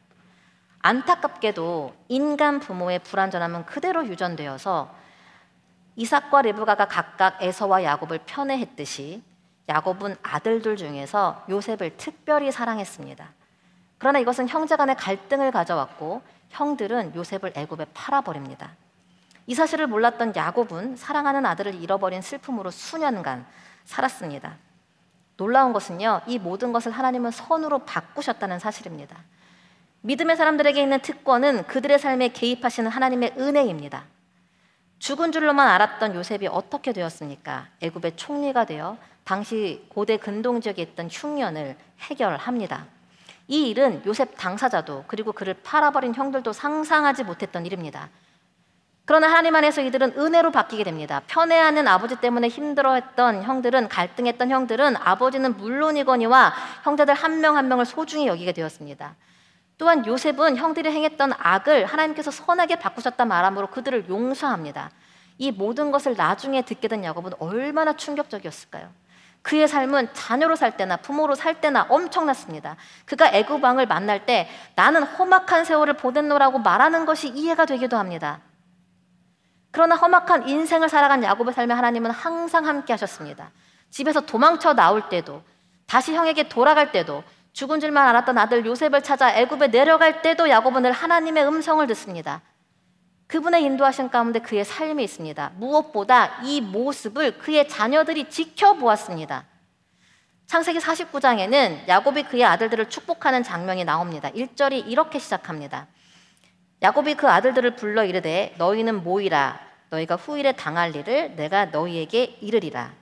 [0.83, 4.93] 안타깝게도 인간 부모의 불완전함은 그대로 유전되어서
[5.95, 9.23] 이삭과 리브가가 각각 에서와 야곱을 편애했듯이
[9.69, 13.33] 야곱은 아들들 중에서 요셉을 특별히 사랑했습니다.
[13.99, 18.73] 그러나 이것은 형제 간의 갈등을 가져왔고 형들은 요셉을 애굽에 팔아버립니다.
[19.47, 23.47] 이 사실을 몰랐던 야곱은 사랑하는 아들을 잃어버린 슬픔으로 수년간
[23.85, 24.57] 살았습니다.
[25.37, 29.17] 놀라운 것은요, 이 모든 것을 하나님은 선으로 바꾸셨다는 사실입니다.
[30.03, 34.05] 믿음의 사람들에게 있는 특권은 그들의 삶에 개입하시는 하나님의 은혜입니다.
[34.99, 37.69] 죽은 줄로만 알았던 요셉이 어떻게 되었습니까?
[37.81, 42.87] 애굽의 총리가 되어 당시 고대 근동 지역에 있던 흉년을 해결합니다.
[43.47, 48.09] 이 일은 요셉 당사자도 그리고 그를 팔아버린 형들도 상상하지 못했던 일입니다.
[49.05, 51.23] 그러나 하나님 안에서 이들은 은혜로 바뀌게 됩니다.
[51.27, 58.27] 편애하는 아버지 때문에 힘들어했던 형들은 갈등했던 형들은 아버지는 물론이거니와 형제들 한 명한 한 명을 소중히
[58.27, 59.15] 여기게 되었습니다.
[59.83, 64.93] 또한 요셉은 형들이 행했던 악을 하나님께서 선하게 바꾸셨다 말함으로 그들을 용서합니다.
[65.39, 68.91] 이 모든 것을 나중에 듣게 된 야곱은 얼마나 충격적이었을까요?
[69.43, 72.77] 그의 삶은 자녀로 살 때나 부모로 살 때나 엄청났습니다.
[73.07, 78.39] 그가 애굽 왕을 만날 때 나는 험악한 세월을 보냈노라고 말하는 것이 이해가 되기도 합니다.
[79.73, 83.51] 그러나 험악한 인생을 살아간 야곱의 삶에 하나님은 항상 함께 하셨습니다.
[83.91, 85.43] 집에서 도망쳐 나올 때도
[85.89, 90.93] 다시 형에게 돌아갈 때도 죽은 줄만 알았던 아들 요셉을 찾아 애굽에 내려갈 때도 야곱은 늘
[90.93, 92.41] 하나님의 음성을 듣습니다.
[93.27, 95.53] 그분의 인도하신 가운데 그의 삶이 있습니다.
[95.57, 99.45] 무엇보다 이 모습을 그의 자녀들이 지켜보았습니다.
[100.47, 104.31] 창세기 49장에는 야곱이 그의 아들들을 축복하는 장면이 나옵니다.
[104.31, 105.87] 1절이 이렇게 시작합니다.
[106.83, 112.93] 야곱이 그 아들들을 불러 이르되 너희는 모이라 너희가 후일에 당할 일을 내가 너희에게 이르리라.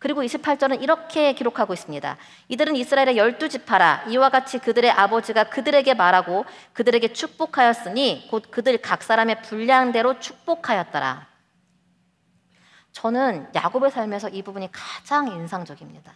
[0.00, 2.16] 그리고 28절은 이렇게 기록하고 있습니다.
[2.48, 9.02] 이들은 이스라엘의 열두 지파라 이와 같이 그들의 아버지가 그들에게 말하고 그들에게 축복하였으니 곧 그들 각
[9.02, 11.28] 사람의 분량대로 축복하였더라.
[12.92, 16.14] 저는 야곱의 삶에서 이 부분이 가장 인상적입니다.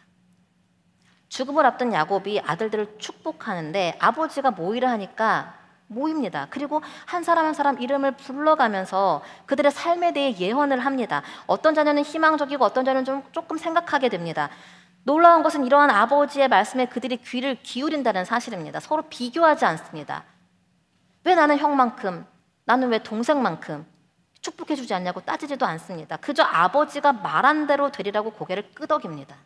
[1.28, 5.58] 죽음을 앞둔 야곱이 아들들을 축복하는데 아버지가 모이라 하니까
[5.94, 6.46] 모입니다.
[6.50, 11.22] 그리고 한 사람 한 사람 이름을 불러가면서 그들의 삶에 대해 예언을 합니다.
[11.46, 14.50] 어떤 자녀는 희망적이고 어떤 자녀는 좀 조금 생각하게 됩니다.
[15.04, 18.80] 놀라운 것은 이러한 아버지의 말씀에 그들이 귀를 기울인다는 사실입니다.
[18.80, 20.24] 서로 비교하지 않습니다.
[21.24, 22.26] 왜 나는 형만큼,
[22.64, 23.86] 나는 왜 동생만큼
[24.40, 26.16] 축복해주지 않냐고 따지지도 않습니다.
[26.18, 29.36] 그저 아버지가 말한 대로 되리라고 고개를 끄덕입니다.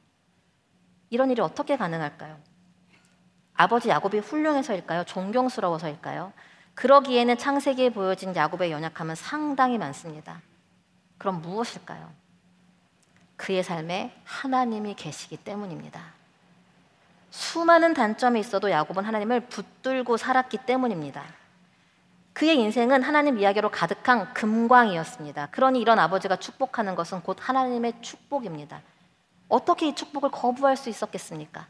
[1.10, 2.36] 이런 일이 어떻게 가능할까요?
[3.58, 5.02] 아버지 야곱이 훌륭해서일까요?
[5.02, 6.32] 존경스러워서일까요?
[6.74, 10.40] 그러기에는 창세기에 보여진 야곱의 연약함은 상당히 많습니다.
[11.18, 12.08] 그럼 무엇일까요?
[13.34, 16.00] 그의 삶에 하나님이 계시기 때문입니다.
[17.30, 21.24] 수많은 단점이 있어도 야곱은 하나님을 붙들고 살았기 때문입니다.
[22.34, 25.48] 그의 인생은 하나님 이야기로 가득한 금광이었습니다.
[25.50, 28.82] 그러니 이런 아버지가 축복하는 것은 곧 하나님의 축복입니다.
[29.48, 31.66] 어떻게 이 축복을 거부할 수 있었겠습니까?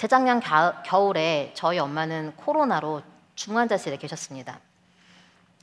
[0.00, 0.40] 재작년
[0.82, 3.02] 겨울에 저희 엄마는 코로나로
[3.34, 4.58] 중환자실에 계셨습니다.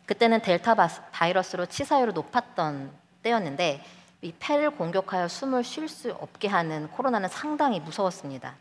[0.05, 0.75] 그때는 델타
[1.11, 2.91] 바이러스로 치사율이 높았던
[3.23, 3.83] 때였는데
[4.21, 8.53] 이 폐를 공격하여 숨을 쉴 수 없게 하는 코로나는 상당히 무서웠습니다.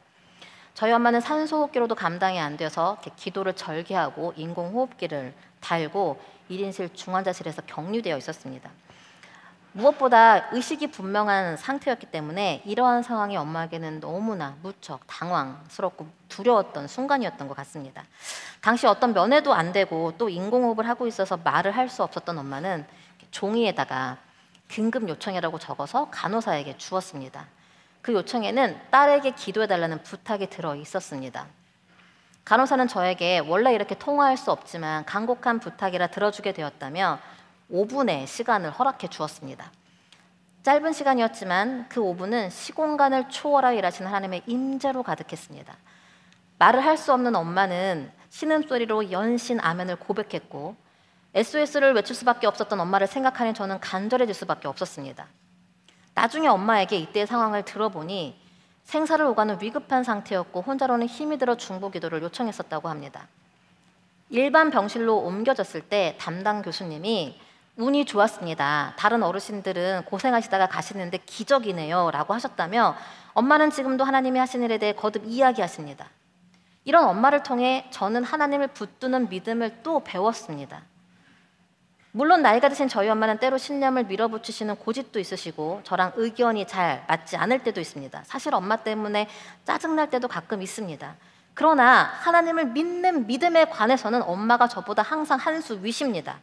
[0.73, 6.19] 저희 엄마는 산소호흡기로도 감당이 안 돼서 기도를 절개하고 인공호흡기를 달고
[6.51, 8.71] 1인실 중환자실에서 격리되어 있었습니다.
[9.77, 18.03] 무엇보다 의식이 분명한 상태였기 때문에 이러한 상황이 엄마에게는 너무나 무척 당황스럽고 두려웠던 순간이었던 것 같습니다.
[18.63, 22.85] 당시 어떤 면회도 안 되고 또 인공호흡을 하고 있어서 말을 할 수 없었던 엄마는
[23.31, 24.17] 종이에다가
[24.69, 27.47] 긴급 요청이라고 적어서 간호사에게 주었습니다.
[28.03, 31.47] 그 요청에는 딸에게 기도해달라는 부탁이 들어 있었습니다.
[32.45, 37.19] 간호사는 저에게 원래 이렇게 통화할 수 없지만 간곡한 부탁이라 들어주게 되었다며
[37.71, 39.73] 5분의 시간을 허락해 주었습니다.
[40.63, 45.77] 짧은 시간이었지만 그 5분은 시공간을 초월하 일하시는 하나님의 임재로 가득했습니다.
[46.59, 50.75] 말을 할 수 없는 엄마는 신음소리로 연신 아멘을 고백했고
[51.35, 55.27] SOS를 외칠 수밖에 없었던 엄마를 생각하니 저는 간절해질 수밖에 없었습니다.
[56.15, 58.41] 나중에 엄마에게 이때의 상황을 들어보니
[58.85, 63.29] 생사를 오가는 위급한 상태였고 혼자로는 힘이 들어 중보 기도를 요청했었다고 합니다.
[64.31, 67.39] 일반 병실로 옮겨졌을 때 담당 교수님이
[67.77, 68.95] 운이 좋았습니다.
[68.97, 72.11] 다른 어르신들은 고생하시다가 가시는데 기적이네요.
[72.11, 72.97] 라고 하셨다며
[73.35, 76.09] 엄마는 지금도 하나님이 하신 일에 대해 거듭 이야기하십니다.
[76.85, 80.83] 이런 엄마를 통해 저는 하나님을 붙드는 믿음을 또 배웠습니다.
[82.13, 87.63] 물론 나이가 드신 저희 엄마는 때로 신념을 밀어붙이시는 고집도 있으시고 저랑 의견이 잘 맞지 않을
[87.63, 88.23] 때도 있습니다.
[88.25, 89.29] 사실 엄마 때문에
[89.67, 91.15] 짜증날 때도 가끔 있습니다.
[91.53, 96.39] 그러나 하나님을 믿는 믿음에 관해서는 엄마가 저보다 항상 한 수 위십니다.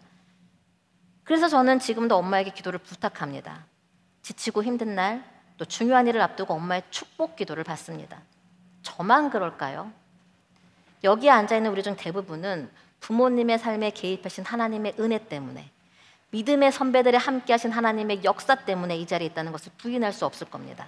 [1.23, 3.65] 그래서 저는 지금도 엄마에게 기도를 부탁합니다.
[4.21, 5.23] 지치고 힘든 날,
[5.57, 8.21] 또 중요한 일을 앞두고 엄마의 축복 기도를 받습니다.
[8.81, 9.91] 저만 그럴까요?
[11.03, 12.69] 여기에 앉아 있는 우리 중 대부분은
[12.99, 15.69] 부모님의 삶에 개입하신 하나님의 은혜 때문에
[16.31, 20.87] 믿음의 선배들의 함께하신 하나님의 역사 때문에 이 자리에 있다는 것을 부인할 수 없을 겁니다.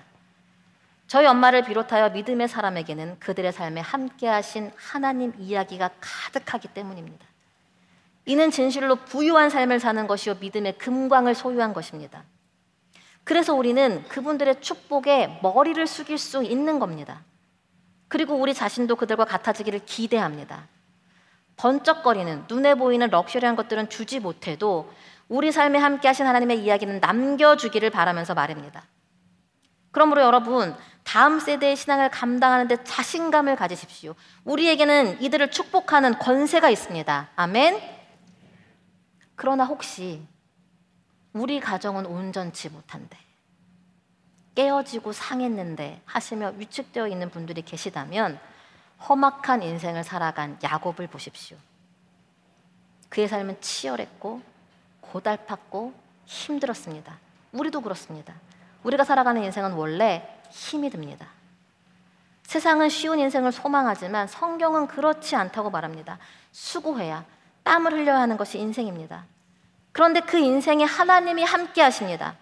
[1.07, 7.25] 저희 엄마를 비롯하여 믿음의 사람에게는 그들의 삶에 함께하신 하나님 이야기가 가득하기 때문입니다.
[8.25, 12.23] 이는 진실로 부유한 삶을 사는 것이요 믿음의 금광을 소유한 것입니다.
[13.23, 17.23] 그래서 우리는 그분들의 축복에 머리를 숙일 수 있는 겁니다.
[18.07, 20.67] 그리고 우리 자신도 그들과 같아지기를 기대합니다.
[21.57, 24.91] 번쩍거리는 눈에 보이는 럭셔리한 것들은 주지 못해도
[25.27, 28.83] 우리 삶에 함께 하신 하나님의 이야기는 남겨주기를 바라면서 말입니다.
[29.91, 34.13] 그러므로 여러분, 다음 세대의 신앙을 감당하는 데 자신감을 가지십시오.
[34.43, 37.29] 우리에게는 이들을 축복하는 권세가 있습니다.
[37.35, 37.94] 아멘.
[39.35, 40.25] 그러나 혹시
[41.33, 43.17] 우리 가정은 온전치 못한데
[44.55, 48.39] 깨어지고 상했는데 하시며 위축되어 있는 분들이 계시다면
[49.07, 51.57] 험악한 인생을 살아간 야곱을 보십시오.
[53.09, 54.41] 그의 삶은 치열했고
[55.01, 55.93] 고달팠고
[56.25, 57.17] 힘들었습니다.
[57.51, 58.33] 우리도 그렇습니다.
[58.83, 61.27] 우리가 살아가는 인생은 원래 힘이 듭니다.
[62.43, 66.19] 세상은 쉬운 인생을 소망하지만 성경은 그렇지 않다고 말합니다.
[66.51, 67.25] 수고해야
[67.65, 69.25] 땀을 흘려야 하는 것이 인생입니다.
[69.91, 72.35] 그런데 그 인생에 하나님이 함께 하십니다.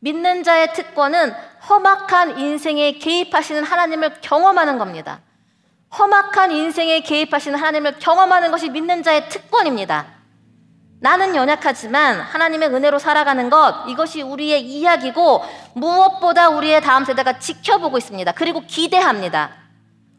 [0.00, 1.34] 믿는 자의 특권은
[1.68, 5.20] 험악한 인생에 개입하시는 하나님을 경험하는 겁니다.
[5.96, 10.06] 험악한 인생에 개입하시는 하나님을 경험하는 것이 믿는 자의 특권입니다.
[11.00, 18.32] 나는 연약하지만 하나님의 은혜로 살아가는 것, 이것이 우리의 이야기고 무엇보다 우리의 다음 세대가 지켜보고 있습니다.
[18.32, 19.50] 그리고 기대합니다.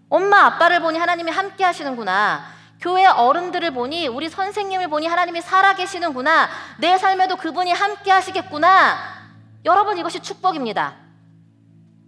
[0.09, 2.60] 엄마, 아빠를 보니 하나님이 함께 하시는구나.
[2.81, 6.49] 교회 어른들을 보니 우리 선생님을 보니 하나님이 살아계시는구나.
[6.79, 8.97] 내 삶에도 그분이 함께 하시겠구나.
[9.65, 10.95] 여러분, 이것이 축복입니다.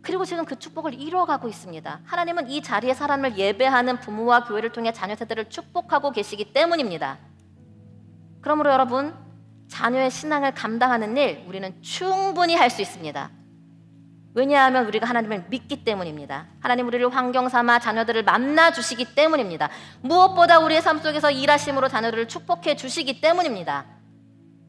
[0.02, 2.02] 그리고 지금 그 축복을 이루어가고 있습니다.
[2.04, 7.20] 하나님은 이 자리에 사람을 예배하는 부모와 교회를 통해 자녀 세대를 축복하고 계시기 때문입니다.
[8.42, 9.16] 그러므로 여러분,
[9.70, 13.30] 자녀의 신앙을 감당하는 일 우리는 충분히 할 수 있습니다.
[14.36, 16.48] 왜냐하면 우리가 하나님을 믿기 때문입니다.
[16.60, 19.70] 하나님 우리를 환경 삼아 자녀들을 만나 주시기 때문입니다.
[20.02, 23.86] 무엇보다 우리의 삶 속에서 일하심으로 자녀들을 축복해 주시기 때문입니다.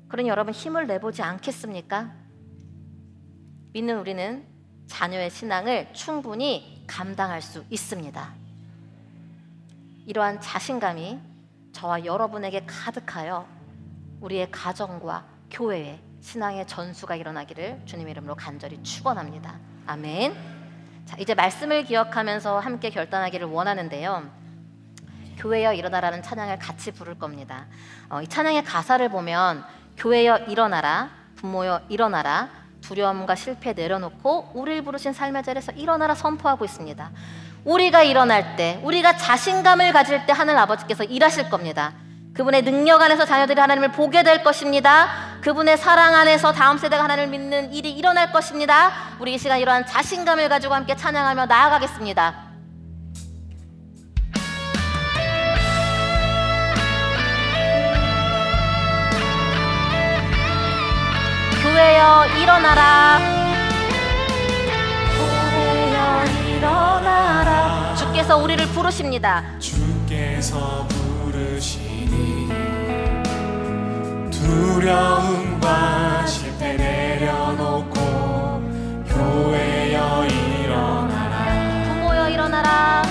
[0.08, 2.12] 그러니 여러분 힘을 내보지 않겠습니까?
[3.72, 4.46] 믿는 우리는
[4.86, 8.34] 자녀의 신앙을 충분히 감당할 수 있습니다.
[10.06, 11.18] 이러한 자신감이
[11.72, 13.48] 저와 여러분에게 가득하여
[14.20, 19.59] 우리의 가정과 교회에 신앙의 전수가 일어나기를 주님 이름으로 간절히 축원합니다.
[19.87, 20.35] 아멘.
[21.05, 24.31] 자, 이제 말씀을 기억하면서 함께 결단하기를 원하는데요.
[25.37, 27.66] 교회여 일어나라는 찬양을 같이 부를 겁니다.
[28.09, 29.64] 어, 이 찬양의 가사를 보면
[29.99, 32.49] 교회여 일어나라, 부모여 일어나라,
[32.81, 37.11] 두려움과 실패 내려놓고 우리를 부르신 삶의 자리에서 일어나라 선포하고 있습니다.
[37.66, 41.93] 우리가 일어날 때, 우리가 자신감을 가질 때 하늘 아버지께서 일하실 겁니다.
[42.33, 45.34] 그분의 능력 안에서 자녀들이 하나님을 보게 될 것입니다.
[45.45, 48.90] 그분의 사랑 안에서 다음 세대가 하나님을 믿는 일이 일어날 것입니다.
[49.18, 52.34] 우리 이 시간 이러한 자신감을 가지고 함께 찬양하며 나아가겠습니다.
[61.62, 63.18] 교회여 일어나라.
[65.18, 66.24] 교회여
[66.57, 67.95] 일어나라.
[67.95, 69.45] 주께서 우리를 부르십니다.
[69.59, 72.43] 주께서 부르시니
[74.45, 77.95] 두려움 과 실패 내려놓고
[79.09, 83.03] 교회여 일어나라 부모여 일어나라.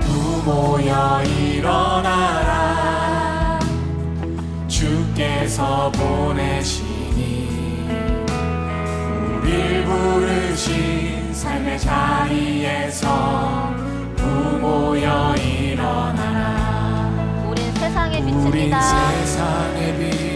[0.00, 2.56] 부모여 일어나라
[4.66, 7.48] 주께서 보내시니
[9.42, 13.72] 우릴 부르신 삶의 자리에서
[14.16, 17.06] 부모여 일어나라
[17.48, 18.80] 우린 세상의 우린 빛입니다.
[18.80, 20.35] 세상의 빛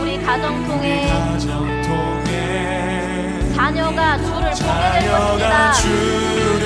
[0.00, 5.10] 우리 가정 우리 통해 가정 통해 자녀가 주를 보게 될
[5.72, 6.63] 것입니다.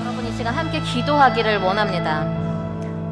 [0.00, 2.24] 여러분 이 시간 함께 기도하기를 원합니다.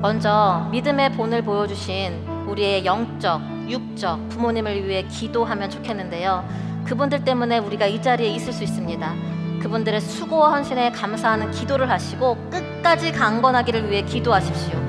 [0.01, 6.49] 먼저 믿음의 본을 보여주신 우리의 영적, 육적 부모님을 위해 기도하면 좋겠는데요.
[6.87, 9.40] 그분들 때문에 우리가 이 자리에 있을 수 있습니다.
[9.61, 14.81] 그분들의 수고와 헌신에 감사하는 기도를 하시고 끝까지 강건하기를 위해 기도하십시오.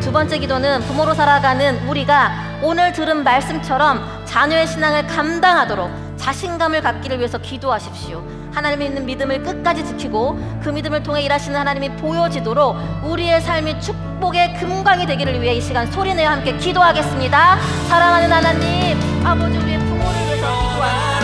[0.00, 7.38] 두 번째 기도는 부모로 살아가는 우리가 오늘 들은 말씀처럼 자녀의 신앙을 감당하도록 자신감을 갖기를 위해서
[7.38, 8.22] 기도하십시오.
[8.52, 15.06] 하나님 믿는 믿음을 끝까지 지키고 그 믿음을 통해 일하시는 하나님이 보여지도록 우리의 삶이 축복의 금광이
[15.06, 17.58] 되기를 위해 이 시간 소리내어 함께 기도하겠습니다.
[17.88, 21.15] 사랑하는 하나님, 아버지 우리의 부모를 위해서 기도합니다.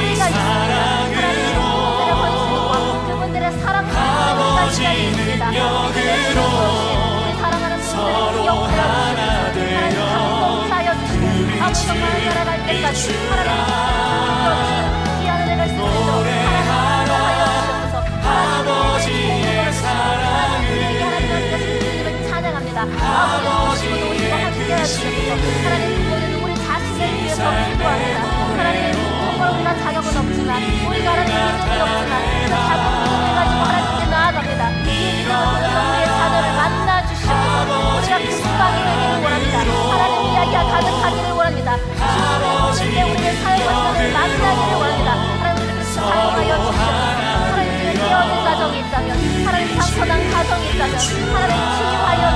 [0.00, 0.40] 때문에 우리가 있습니다.
[0.40, 2.72] 하나님 그분들의 헌신과
[3.06, 3.94] 그분들의 사랑과
[5.04, 5.44] 있습니다.
[5.50, 6.40] 능력으로
[7.20, 7.74] 우리 사랑하는
[8.42, 9.60] 기억하여 하나님
[10.70, 10.88] 감동하여
[11.86, 13.50] 정말 살아갈 때까지 하나님
[15.22, 17.42] 이 하나님 감동하여
[18.24, 20.66] 아버지의 사랑을.
[23.00, 24.30] 아버지의
[26.66, 27.84] 자신을 위해서 기도합니다.
[28.56, 28.84] 하나님
[29.60, 34.70] 우리가 자격은 없지만 우리가 하나님 믿음이 없지만 그 작은 믿음을 가지고 하나님께 나아갑니다.
[34.70, 37.98] 이 믿음으로 우리의 자녀를 만나 주시옵소서.
[37.98, 39.56] 우리가 금방이 되기를 원합니다.
[39.60, 41.76] 하나님 이야기가 가득하기를 원합니다.
[42.72, 45.10] 주님의 때 우리의 삶과 시간을 만나기를 원합니다.
[45.12, 46.80] 하나님 우리를 사용하여 주시옵소서.
[47.52, 49.08] 하나님 깨어진 가정이 있다면
[49.46, 50.98] 하나님 상처난 가정이 있다면
[51.34, 52.29] 하나님 치유하여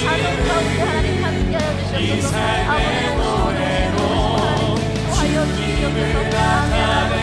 [0.00, 7.19] 주시옵소서 하나님 함께 하여 주시옵소서 아버지도 오시고 도우시고 하나님 인도하여 주시옵소서 아멘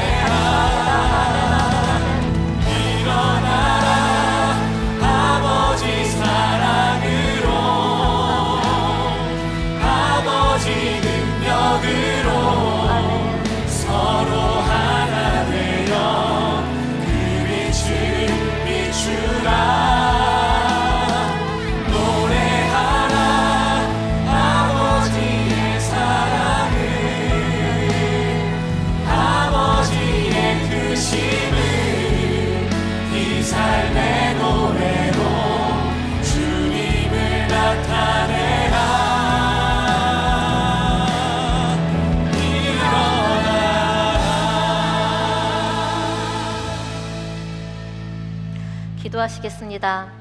[49.08, 50.12] 기도하시겠습니다.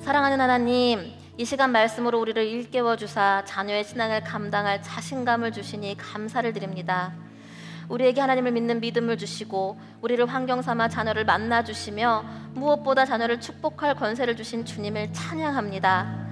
[0.00, 7.12] 사랑하는 하나님, 이 시간 말씀으로 우리를 일깨워 주사 자녀의 신앙을 감당할 자신감을 주시니 감사를 드립니다.
[7.88, 14.36] 우리에게 하나님을 믿는 믿음을 주시고 우리를 환경 삼아 자녀를 만나 주시며 무엇보다 자녀를 축복할 권세를
[14.36, 16.28] 주신 주님을 찬양합니다.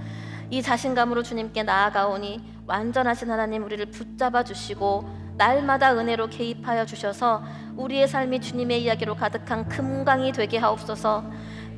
[0.51, 7.45] 이 자신감으로 주님께 나아가오니 완전하신 하나님 우리를 붙잡아 주시고 날마다 은혜로 개입하여 주셔서
[7.77, 11.25] 우리의 삶이 주님의 이야기로 가득한 금강이 되게 하옵소서.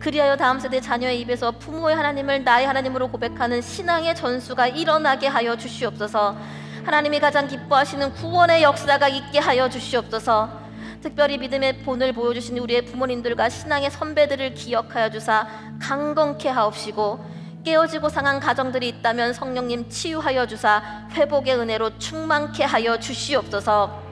[0.01, 6.37] 그리하여 다음 세대 자녀의 입에서 부모의 하나님을 나의 하나님으로 고백하는 신앙의 전수가 일어나게 하여 주시옵소서.
[6.85, 10.69] 하나님이 가장 기뻐하시는 구원의 역사가 있게 하여 주시옵소서.
[11.03, 15.47] 특별히 믿음의 본을 보여주신 우리의 부모님들과 신앙의 선배들을 기억하여 주사
[15.81, 17.25] 강건케 하옵시고
[17.65, 24.03] 깨어지고 상한 가정들이 있다면 성령님 치유하여 주사 회복의 은혜로 충만케 하여 주시옵소서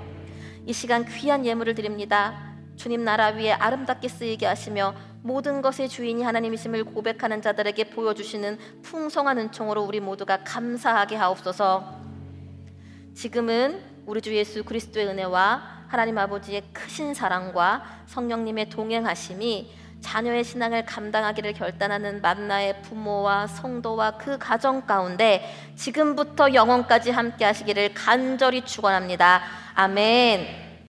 [0.66, 4.95] 이 시간 귀한 예물을 드립니다 주님 나라 위에 아름답게 쓰이게 하시며
[5.26, 11.96] 모든 것의 주인이 하나님이심을 고백하는 자들에게 보여주시는 풍성한 은총으로 우리 모두가 감사하게 하옵소서
[13.12, 21.54] 지금은 우리 주 예수 그리스도의 은혜와 하나님 아버지의 크신 사랑과 성령님의 동행하심이 자녀의 신앙을 감당하기를
[21.54, 29.42] 결단하는 만나의 부모와 성도와 그 가정 가운데 지금부터 영원까지 함께 하시기를 간절히 축원합니다.
[29.74, 30.65] 아멘.